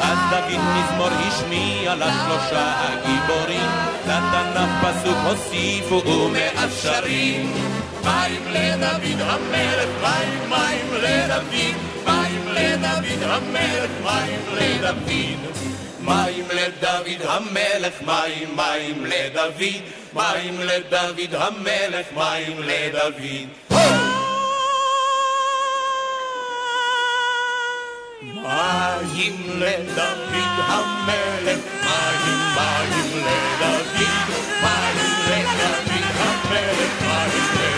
[0.00, 3.70] אז דוד מזמור השמיע לשלושה הגיבורים,
[4.06, 7.52] לתנ"ך פסוק הוסיפו ומאפשרים.
[8.04, 15.69] מים לדוד המלך, מים מים לדוד, מים לדוד המלך, מים לדוד.
[16.04, 19.62] מים לדוד המלך, מים מים לדוד,
[20.12, 23.22] מים לדוד המלך, מים לדוד.
[28.20, 30.34] מים לדוד
[30.68, 34.00] המלך, מים מים לדוד,
[34.62, 34.96] מים
[35.28, 37.69] לדוד המלך, מים לדוד.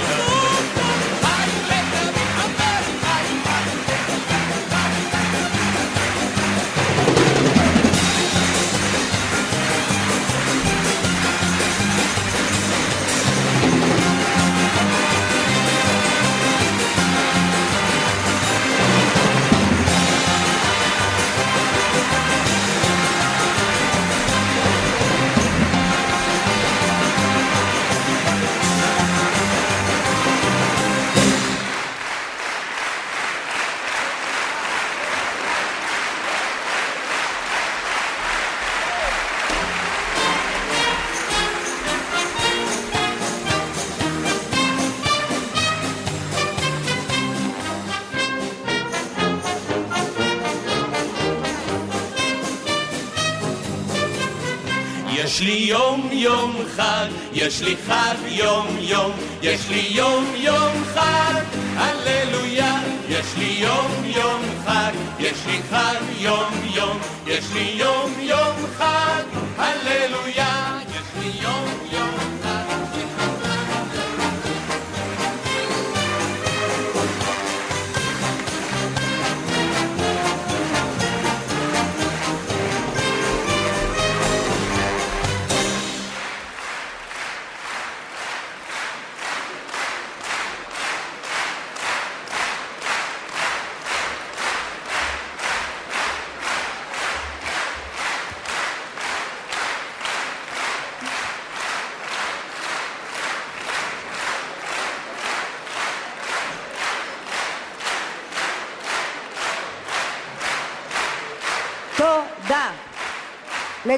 [57.46, 59.12] יש לי חג יום יום,
[59.42, 60.71] יש לי יום יום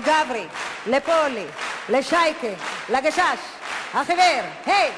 [0.05, 0.47] לגברי,
[0.87, 1.45] לפולי,
[1.89, 2.47] לשייקה,
[2.89, 3.39] לגשש,
[3.95, 4.91] החיוור, היי!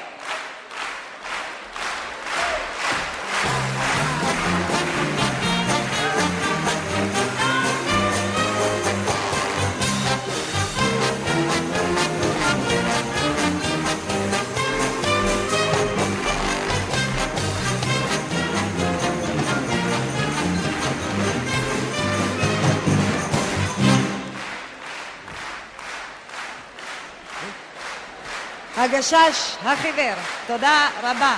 [28.97, 30.13] הגשש, החיוור,
[30.47, 31.35] תודה רבה.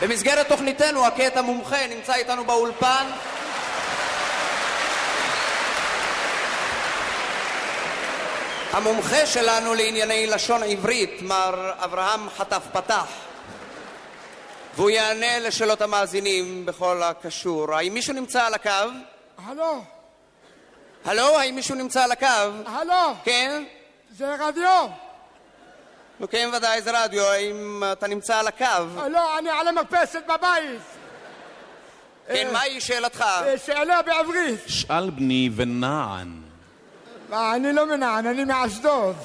[0.00, 3.06] במסגרת תוכניתנו, הקטע מומחה נמצא איתנו באולפן.
[8.72, 13.21] המומחה שלנו לענייני לשון עברית, מר אברהם חטף פתח.
[14.76, 17.74] והוא יענה לשאלות המאזינים בכל הקשור.
[17.74, 18.70] האם מישהו נמצא על הקו?
[19.46, 19.84] הלו,
[21.04, 22.26] הלו, האם מישהו נמצא על הקו?
[22.66, 23.64] הלו, כן?
[24.10, 24.86] זה רדיו.
[26.20, 28.64] נו כן, ודאי, זה רדיו, האם אתה נמצא על הקו?
[29.10, 30.80] לא, אני על המרפסת בבית.
[32.28, 33.20] כן, מהי שאלתך?
[33.22, 34.60] אה, שאלה בעברית.
[34.66, 36.42] שאל בני ונען.
[37.32, 39.16] אה, אני לא מנען, אני מאשדוד.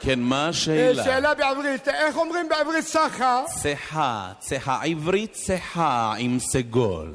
[0.00, 1.04] כן, מה אה, השאלה?
[1.04, 3.42] שאלה בעברית, איך אומרים בעברית סחה?
[3.62, 7.12] צחה, צחה עברית צחה עם סגול.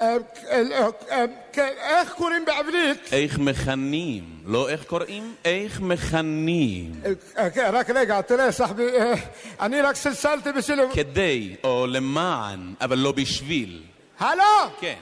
[0.00, 0.16] אה,
[0.50, 3.12] אה, אה, כן, איך קוראים בעברית?
[3.12, 4.24] איך מכנים?
[4.46, 5.34] לא איך קוראים?
[5.44, 6.92] איך מכנים?
[7.36, 9.14] אה, כן, רק רגע, תראה, סחבי, אה,
[9.60, 10.80] אני רק סלסלתי בשביל...
[10.92, 13.82] כדי, או למען, אבל לא בשביל.
[14.18, 14.44] הלו!
[14.80, 14.94] כן.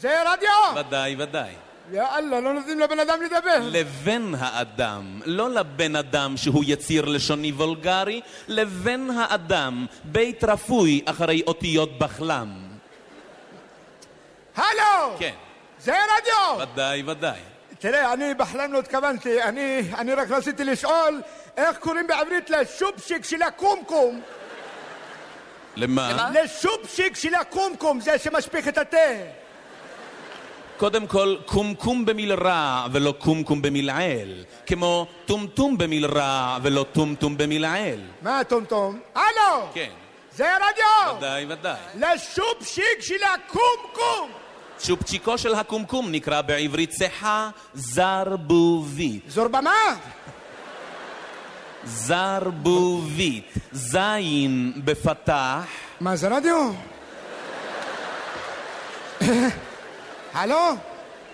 [0.00, 0.86] זה רדיו!
[0.86, 1.65] ודאי, ודאי.
[1.92, 3.58] יא אללה, לא נותנים לבן אדם לדבר.
[3.62, 11.98] לבן האדם, לא לבן אדם שהוא יציר לשוני וולגרי, לבן האדם, בית רפוי אחרי אותיות
[11.98, 12.48] בחלם.
[14.56, 15.16] הלו!
[15.18, 15.34] כן.
[15.80, 16.68] זה רדיו!
[16.72, 17.40] ודאי, ודאי.
[17.78, 21.22] תראה, אני בחלם לא התכוונתי, אני, אני רק רציתי לשאול
[21.56, 24.20] איך קוראים בעברית לשופשיק של הקומקום.
[25.76, 26.30] למה?
[26.34, 28.98] לשופשיק של הקומקום, זה שמשפיך את התה.
[30.76, 34.44] קודם כל, קומקום במיל רע ולא קומקום במיל עיל.
[34.66, 38.00] כמו טומטום במיל רע ולא טומטום במיל עיל.
[38.22, 39.00] מה טומטום?
[39.14, 39.66] הלו!
[39.74, 39.90] כן.
[40.36, 41.16] זה רדיו!
[41.18, 41.80] ודאי, ודאי.
[41.94, 44.30] לשופשיק של הקומקום!
[44.78, 49.22] צ'ופצ'יקו של הקומקום נקרא בעברית צחה זרבובית.
[49.28, 49.96] זורבמה?
[51.84, 53.54] זרבובית.
[53.72, 55.64] זין בפתח.
[56.00, 56.72] מה זה רדיו?
[60.36, 60.76] הלו?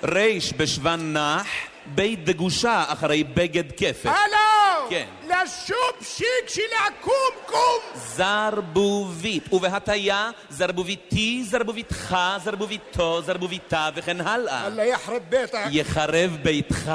[0.05, 1.47] ריש בשוון נח,
[1.87, 4.07] בית דגושה אחרי בגד כפת.
[4.07, 4.89] הלו!
[4.91, 5.07] כן.
[5.24, 7.81] לשופשיק של הקומקום!
[7.95, 14.66] זרבובית, ובהטיה זרבוביתי, זרבוביתך, זרבוביתו, זרבוביתה וכן הלאה.
[14.66, 15.59] אללה יחרב ביתך.
[15.70, 16.93] יחרב ביתך.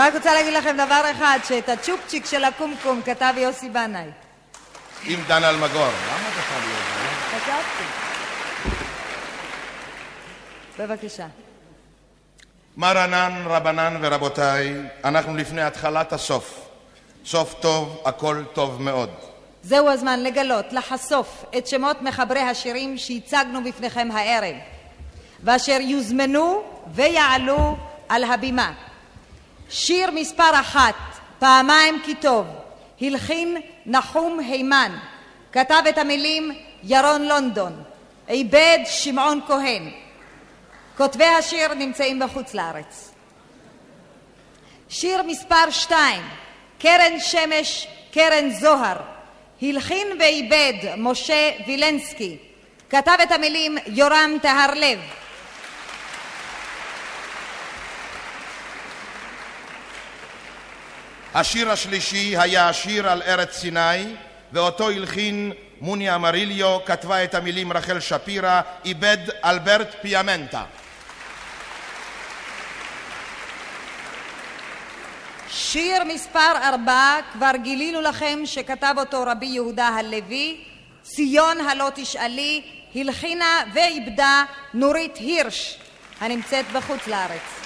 [0.00, 4.10] אני רק רוצה להגיד לכם דבר אחד, שאת הצ'ופצ'יק של הקומקום כתב יוסי בנאי.
[5.04, 5.86] עם דן אלמגור.
[5.86, 6.28] למה
[6.66, 7.36] להיות זה?
[7.36, 7.84] כתבתי.
[10.78, 11.26] בבקשה.
[12.76, 14.74] מרנן, רבנן ורבותיי,
[15.04, 16.68] אנחנו לפני התחלת הסוף.
[17.24, 19.10] סוף טוב, הכל טוב מאוד.
[19.62, 24.56] זהו הזמן לגלות, לחשוף את שמות מחברי השירים שהצגנו בפניכם הערב,
[25.44, 26.62] ואשר יוזמנו
[26.94, 27.76] ויעלו
[28.08, 28.72] על הבימה.
[29.70, 30.94] שיר מספר אחת,
[31.38, 32.46] פעמיים כי טוב,
[33.00, 33.56] הלחין
[33.86, 34.98] נחום הימן,
[35.52, 36.52] כתב את המילים
[36.82, 37.82] ירון לונדון,
[38.26, 39.90] עיבד שמעון כהן.
[40.96, 43.10] כותבי השיר נמצאים בחוץ לארץ.
[44.88, 46.22] שיר מספר שתיים,
[46.78, 48.96] קרן שמש, קרן זוהר,
[49.62, 52.36] הלחין ועיבד משה וילנסקי,
[52.90, 54.98] כתב את המילים יורם טהרלב.
[61.34, 64.14] השיר השלישי היה השיר על ארץ סיני,
[64.52, 70.64] ואותו הלחין מוני אמריליו, כתבה את המילים רחל שפירא, איבד אלברט פיאמנטה.
[75.48, 80.64] שיר מספר ארבע, כבר גילינו לכם שכתב אותו רבי יהודה הלוי,
[81.02, 82.62] ציון הלא תשאלי,
[82.94, 84.44] הלחינה ועיבדה
[84.74, 85.78] נורית הירש,
[86.20, 87.60] הנמצאת בחוץ לארץ.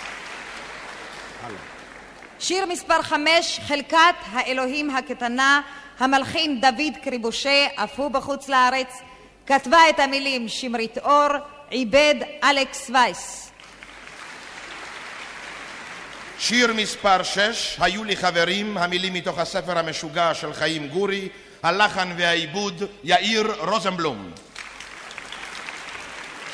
[2.38, 5.60] שיר מספר חמש, חלקת האלוהים הקטנה,
[5.98, 9.02] המלחין דוד קריבושה, אף הוא בחוץ לארץ,
[9.46, 11.28] כתבה את המילים שמרית אור,
[11.70, 13.50] עיבד אלכס וייס.
[16.38, 21.28] שיר מספר שש, היו לי חברים, המילים מתוך הספר המשוגע של חיים גורי,
[21.62, 24.30] הלחן והעיבוד, יאיר רוזנבלום.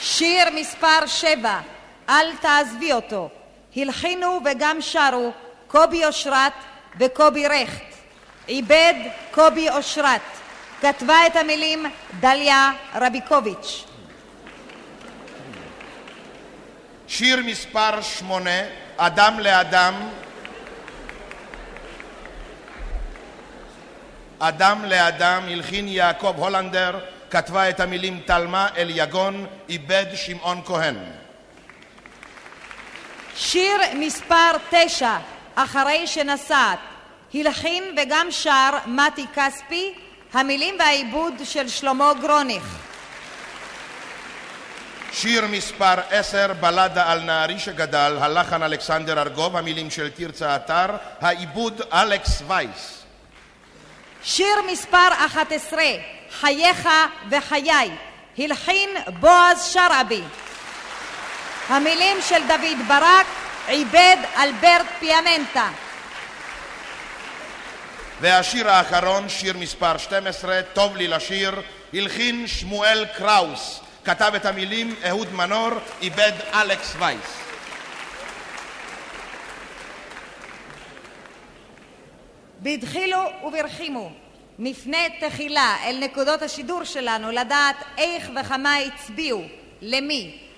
[0.01, 1.61] שיר מספר שבע,
[2.09, 3.29] אל תעזבי אותו,
[3.77, 5.33] הלחינו וגם שרו
[5.71, 6.53] קובי אושרת
[7.01, 7.85] וקובי רכט,
[8.47, 8.95] עיבד
[9.31, 10.21] קובי אושרת,
[10.81, 11.87] כתבה את המילים
[12.21, 13.85] דליה רביקוביץ'.
[17.09, 18.61] שיר מספר שמונה,
[18.97, 19.95] אדם לאדם,
[24.39, 26.99] אדם לאדם, הלחין יעקב הולנדר,
[27.31, 30.97] כתבה את המילים תלמה אליגון, איבד שמעון כהן.
[33.37, 35.17] שיר מספר תשע,
[35.55, 36.79] אחרי שנסעת,
[37.35, 39.95] הלחין וגם שר מתי כספי,
[40.33, 42.65] המילים והעיבוד של שלמה גרוניך.
[45.13, 50.87] שיר מספר עשר, בלדה על נערי שגדל, הלחן אלכסנדר ארגוב, המילים של תרצה אתר,
[51.21, 53.03] העיבוד אלכס וייס.
[54.23, 55.83] שיר מספר 11,
[56.41, 56.89] חייך
[57.31, 57.91] וחיי,
[58.39, 58.91] הלחין
[59.21, 60.23] בועז שרעבי.
[61.69, 63.27] המילים של דוד ברק,
[63.67, 65.71] עיבד אלברט פיאמנטה.
[68.21, 71.63] והשיר האחרון, שיר מספר 12, טוב לי לשיר,
[71.95, 73.81] הלחין שמואל קראוס.
[74.05, 75.71] כתב את המילים אהוד מנור,
[76.03, 77.41] איבד אלכס וייס.
[82.61, 84.11] בדחילו וברחימו,
[84.59, 89.43] נפנה תחילה אל נקודות השידור שלנו לדעת איך וכמה הצביעו,
[89.83, 90.50] למי.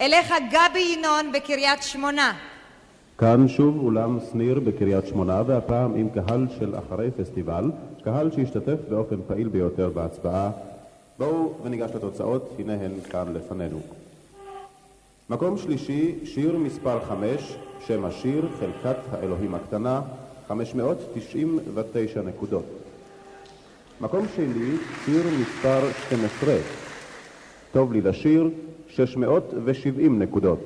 [0.00, 2.32] אליך גבי ינון בקריית שמונה.
[3.18, 7.70] כאן שוב אולם שניר בקריית שמונה, והפעם עם קהל של אחרי פסטיבל,
[8.04, 10.50] קהל שהשתתף באופן פעיל ביותר בהצבעה.
[11.18, 13.80] בואו וניגש לתוצאות, הנה הן כאן לפנינו.
[15.30, 17.56] מקום שלישי, שיר מספר חמש,
[17.86, 20.00] שם השיר, חלקת האלוהים הקטנה,
[20.48, 22.64] 599 נקודות.
[24.00, 26.54] מקום שני, שיר מספר 12,
[27.72, 28.50] טוב לי לשיר,
[28.96, 30.58] 670 נקודות.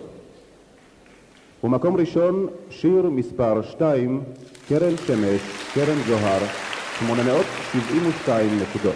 [1.64, 4.20] ומקום ראשון, שיר מספר 2,
[4.68, 5.40] קרן שמש,
[5.74, 6.40] קרן זוהר,
[6.98, 8.94] 872 נקודות.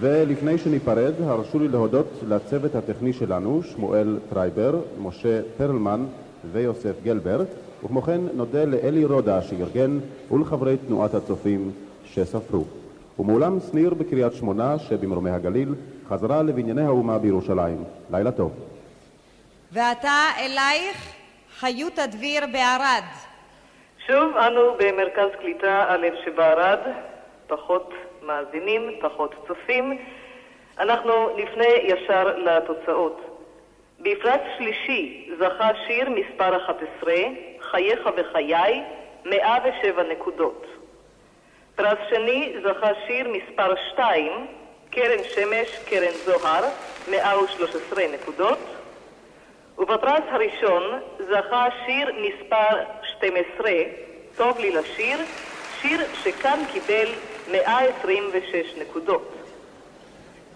[0.00, 6.04] ולפני שניפרד, הרשו לי להודות לצוות הטכני שלנו, שמואל טרייבר, משה פרלמן
[6.52, 7.44] ויוסף גלבר,
[7.84, 9.98] וכמו כן נודה לאלי רודה שארגן
[10.30, 11.70] ולחברי תנועת הצופים
[12.04, 12.64] שספרו.
[13.18, 15.74] ומאולם שניר בקריית שמונה שבמרומי הגליל,
[16.08, 17.84] חזרה לבנייני האומה בירושלים.
[18.10, 18.52] לילה טוב.
[19.72, 21.12] ועתה אלייך
[21.58, 23.02] חיות הדביר בערד.
[24.06, 26.78] שוב אנו במרכז קליטה א' שבערד,
[27.46, 29.98] פחות מאזינים, פחות צופים.
[30.78, 33.20] אנחנו נפנה ישר לתוצאות.
[34.00, 37.14] בפרס שלישי זכה שיר מספר 11,
[37.60, 38.82] חייך וחיי,
[39.24, 40.66] 107 נקודות.
[41.74, 44.32] פרס שני זכה שיר מספר 2,
[44.94, 46.64] קרן שמש, קרן זוהר,
[47.10, 48.58] 113 נקודות.
[49.78, 50.82] ובפרס הראשון
[51.18, 53.70] זכה שיר מספר 12,
[54.36, 55.18] טוב לי לשיר,
[55.80, 57.08] שיר שכאן קיבל
[57.50, 59.32] 126 נקודות.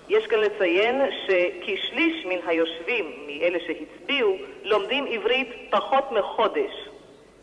[0.09, 6.89] יש כאן לציין שכשליש מן היושבים, מאלה שהצביעו, לומדים עברית פחות מחודש.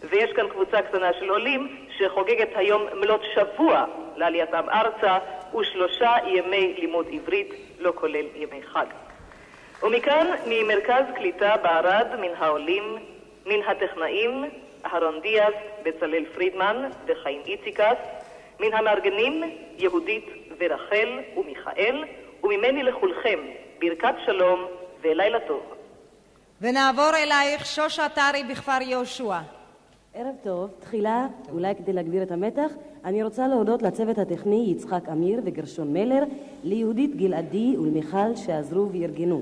[0.03, 5.17] ויש כאן קבוצה קטנה של עולים שחוגגת היום מלאת שבוע לעלייתם ארצה
[5.55, 8.85] ושלושה ימי לימוד עברית, לא כולל ימי חג.
[9.83, 12.97] ומכאן, ממרכז קליטה בערד, מן העולים,
[13.45, 14.45] מן הטכנאים,
[14.85, 15.53] אהרון דיאס,
[15.83, 17.97] בצלאל פרידמן וחיים איציקס,
[18.59, 19.43] מן המארגנים,
[19.77, 20.25] יהודית
[20.59, 22.03] ורחל ומיכאל,
[22.43, 23.39] וממני לכולכם
[23.79, 24.65] ברכת שלום
[25.01, 25.73] ולילה טוב.
[26.61, 29.62] ונעבור אלייך שושה טרי בכפר יהושע.
[30.15, 30.69] ערב טוב.
[30.79, 32.71] תחילה, אולי כדי להגביר את המתח,
[33.05, 36.23] אני רוצה להודות לצוות הטכני יצחק אמיר וגרשון מלר,
[36.63, 39.41] ליהודית גלעדי ולמיכל שעזרו וארגנו.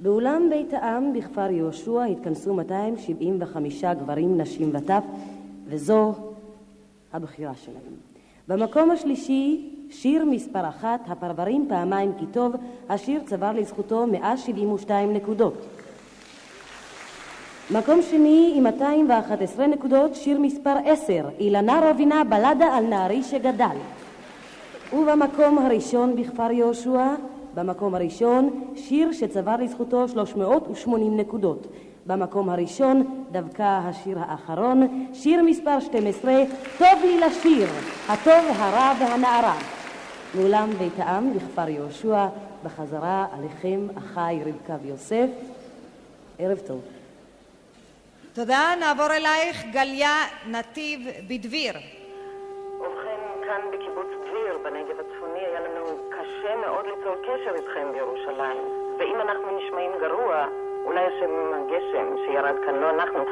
[0.00, 5.02] באולם בית העם בכפר יהושע התכנסו 275 גברים, נשים וטף,
[5.66, 6.14] וזו
[7.12, 7.94] הבחירה שלהם.
[8.48, 12.52] במקום השלישי, שיר מספר אחת, הפרברים פעמיים כי טוב,
[12.88, 15.54] השיר צבר לזכותו 172 נקודות.
[17.72, 23.76] מקום שני עם 211 נקודות, שיר מספר 10, אילנה רבינה, בלדה על נערי שגדל.
[24.92, 27.14] ובמקום הראשון בכפר יהושע,
[27.54, 31.66] במקום הראשון, שיר שצבר לזכותו 380 נקודות.
[32.06, 36.34] במקום הראשון, דווקא השיר האחרון, שיר מספר 12,
[36.78, 37.68] טוב לי לשיר,
[38.08, 39.58] הטוב, הרע והנערה.
[40.34, 42.26] מאולם בית העם בכפר יהושע,
[42.64, 45.28] בחזרה עליכם אחי רבקה ויוסף.
[46.38, 46.99] ערב טוב.
[48.34, 50.16] תודה, נעבור אלייך גליה
[50.46, 51.74] נתיב בדביר.
[52.80, 58.62] ובכן, כאן בקיבוץ דביר, בנגב הצפוני, היה לנו קשה מאוד ליצור קשר איתכם בירושלים.
[58.98, 60.46] ואם אנחנו נשמעים גרוע,
[60.84, 63.24] אולי השם הגשם שירד כאן, לא אנחנו.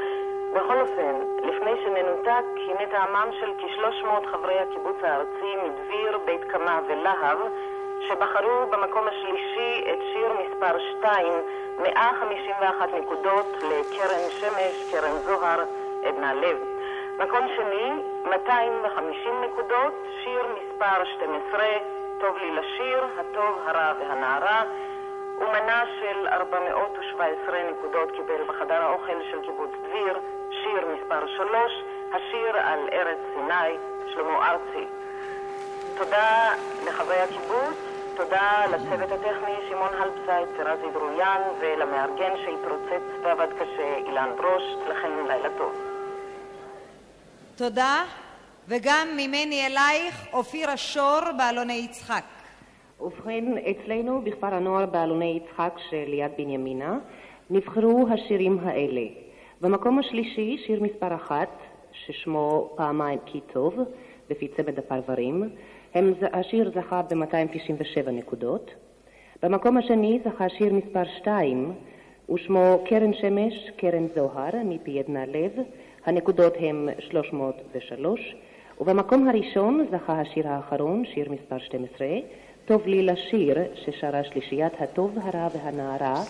[0.55, 7.39] בכל אופן, לפני שננותק, הנה טעמם של כ-300 חברי הקיבוץ הארצי מדביר, בית קמה ולהב,
[8.09, 11.27] שבחרו במקום השלישי את שיר מספר 2,
[11.79, 15.65] 151 נקודות לקרן שמש, קרן זוהר,
[16.05, 16.57] עדנה לב.
[17.19, 19.95] מקום שני, 250 נקודות,
[20.25, 21.65] שיר מספר 12,
[22.21, 24.63] טוב לי לשיר, הטוב, הרע והנערה,
[25.39, 30.19] ומנה של 417 נקודות קיבל בחדר האוכל של קיבוץ דביר,
[30.51, 33.77] שיר מספר 3, השיר על ארץ סיני,
[34.07, 34.87] שלמה ארצי.
[35.99, 36.55] תודה
[36.87, 37.88] לחברי הקיבוץ,
[38.19, 44.62] תודה לצוות הטכני שמעון הלפסייד, רזי דרויאן, ולמארגן שהתרוצץ ועבד קשה אילן ברוש.
[44.89, 45.73] לכם לילה טוב.
[47.57, 48.05] תודה,
[48.69, 52.24] וגם ממני אלייך אופירה שור באלוני יצחק.
[53.01, 56.99] ובכן, אצלנו בכפר הנוער באלוני יצחק שליד בנימינה
[57.51, 59.03] נבחרו השירים האלה.
[59.61, 61.51] במקום השלישי, שיר מספר אחת,
[61.93, 63.74] ששמו פעמיים כי טוב,
[64.31, 65.51] לפי צמד הפרברים.
[65.94, 68.70] הם, השיר זכה ב-297 נקודות.
[69.43, 71.73] במקום השני זכה שיר מספר 2,
[72.35, 75.52] ושמו קרן שמש, קרן זוהר, מפי עדנה לב.
[76.06, 78.36] הנקודות הם 303.
[78.81, 82.09] ובמקום הראשון זכה השיר האחרון, שיר מספר 12,
[82.66, 86.23] טוב לי לשיר, ששרה שלישיית הטוב, הרע והנערה,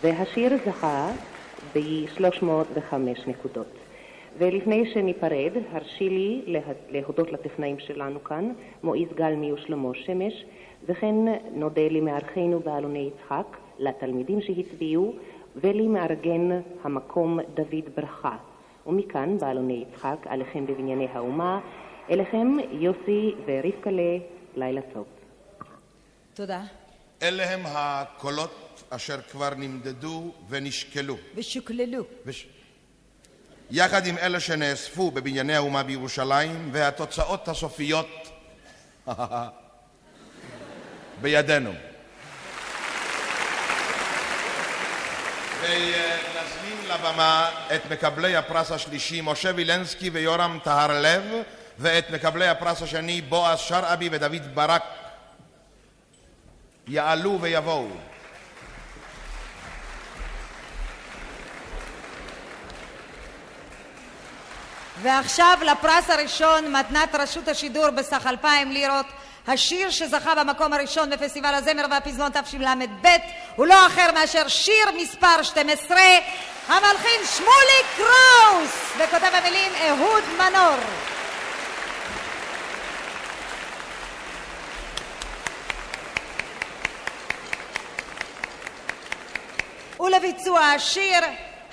[0.00, 1.10] והשיר זכה
[1.74, 2.94] ב-305
[3.26, 3.79] נקודות.
[4.38, 6.42] ולפני שניפרד, הרשי לי
[6.90, 8.52] להודות לטכנאים שלנו כאן,
[8.82, 10.44] מועיז גלמי ושלמה שמש,
[10.86, 11.14] וכן
[11.52, 15.14] נודה למארחנו באלוני יצחק, לתלמידים שהצביעו,
[15.56, 18.36] ולמארגן המקום דוד ברכה.
[18.86, 21.60] ומכאן, באלוני יצחק, עליכם בבנייני האומה,
[22.10, 24.18] אליכם יוסי ורבקלה,
[24.56, 25.04] לילה טוב.
[26.34, 26.62] תודה.
[27.22, 31.16] אלה הם הקולות אשר כבר נמדדו ונשקלו.
[31.34, 32.04] ושוקללו.
[32.26, 32.46] וש...
[33.70, 38.28] יחד עם אלה שנאספו בבנייני האומה בירושלים, והתוצאות הסופיות
[41.22, 41.72] בידינו.
[45.60, 51.22] ונזמין לבמה את מקבלי הפרס השלישי, משה וילנסקי ויורם טהרלב,
[51.78, 54.82] ואת מקבלי הפרס השני, בועז שרעבי ודוד ברק.
[56.88, 58.09] יעלו ויבואו.
[65.02, 69.06] ועכשיו לפרס הראשון, מתנת רשות השידור בסך אלפיים לירות.
[69.46, 73.08] השיר שזכה במקום הראשון בפסטיבל הזמר והפזמון תשל"ב
[73.56, 75.98] הוא לא אחר מאשר שיר מספר 12,
[76.68, 80.76] המלחין שמולי קראוס, וכותב המילים אהוד מנור.
[90.00, 91.20] ולביצוע השיר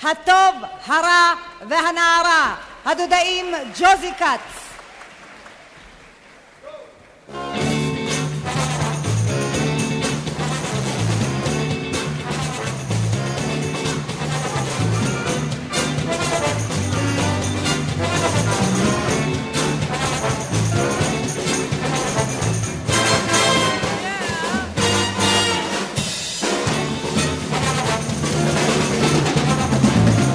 [0.03, 0.55] הטוב,
[0.85, 1.33] הרע
[1.67, 2.55] והנערה,
[2.87, 3.45] הדודאים
[3.79, 4.67] ג'וזי כץ.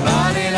[0.04, 0.50] בא לי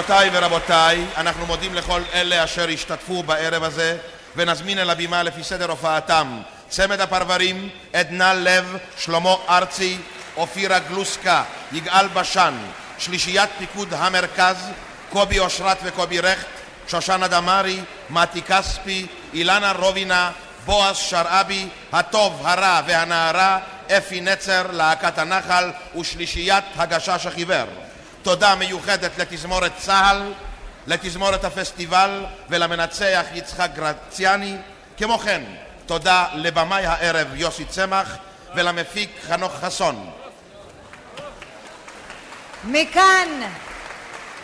[0.00, 3.96] גבירותיי ורבותיי, אנחנו מודים לכל אלה אשר השתתפו בערב הזה
[4.36, 9.98] ונזמין אל הבימה לפי סדר הופעתם צמד הפרברים, עדנה לב, שלמה ארצי,
[10.36, 12.54] אופירה גלוסקה, יגאל בשן,
[12.98, 14.56] שלישיית פיקוד המרכז,
[15.12, 16.46] קובי אושרת וקובי רכט,
[16.88, 20.30] שושנה דמארי, מתי כספי, אילנה רובינה,
[20.66, 23.58] בועז שרעבי, הטוב, הרע והנערה,
[23.98, 25.70] אפי נצר, להקת הנחל
[26.00, 27.89] ושלישיית הגשש החיוור.
[28.22, 30.32] תודה מיוחדת לתזמורת צה"ל,
[30.86, 34.56] לתזמורת הפסטיבל ולמנצח יצחק גרציאני.
[34.96, 35.42] כמו כן,
[35.86, 38.16] תודה לבמאי הערב יוסי צמח
[38.54, 40.10] ולמפיק חנוך חסון.
[42.64, 43.28] מכאן,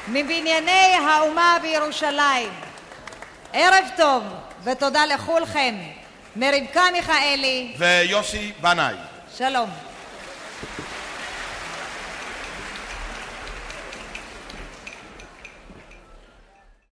[0.08, 2.52] מבנייני האומה בירושלים,
[3.52, 4.22] ערב טוב
[4.64, 5.74] ותודה לכולכם,
[6.36, 8.94] מרבקה מיכאלי ויוסי בנאי.
[9.38, 9.70] שלום.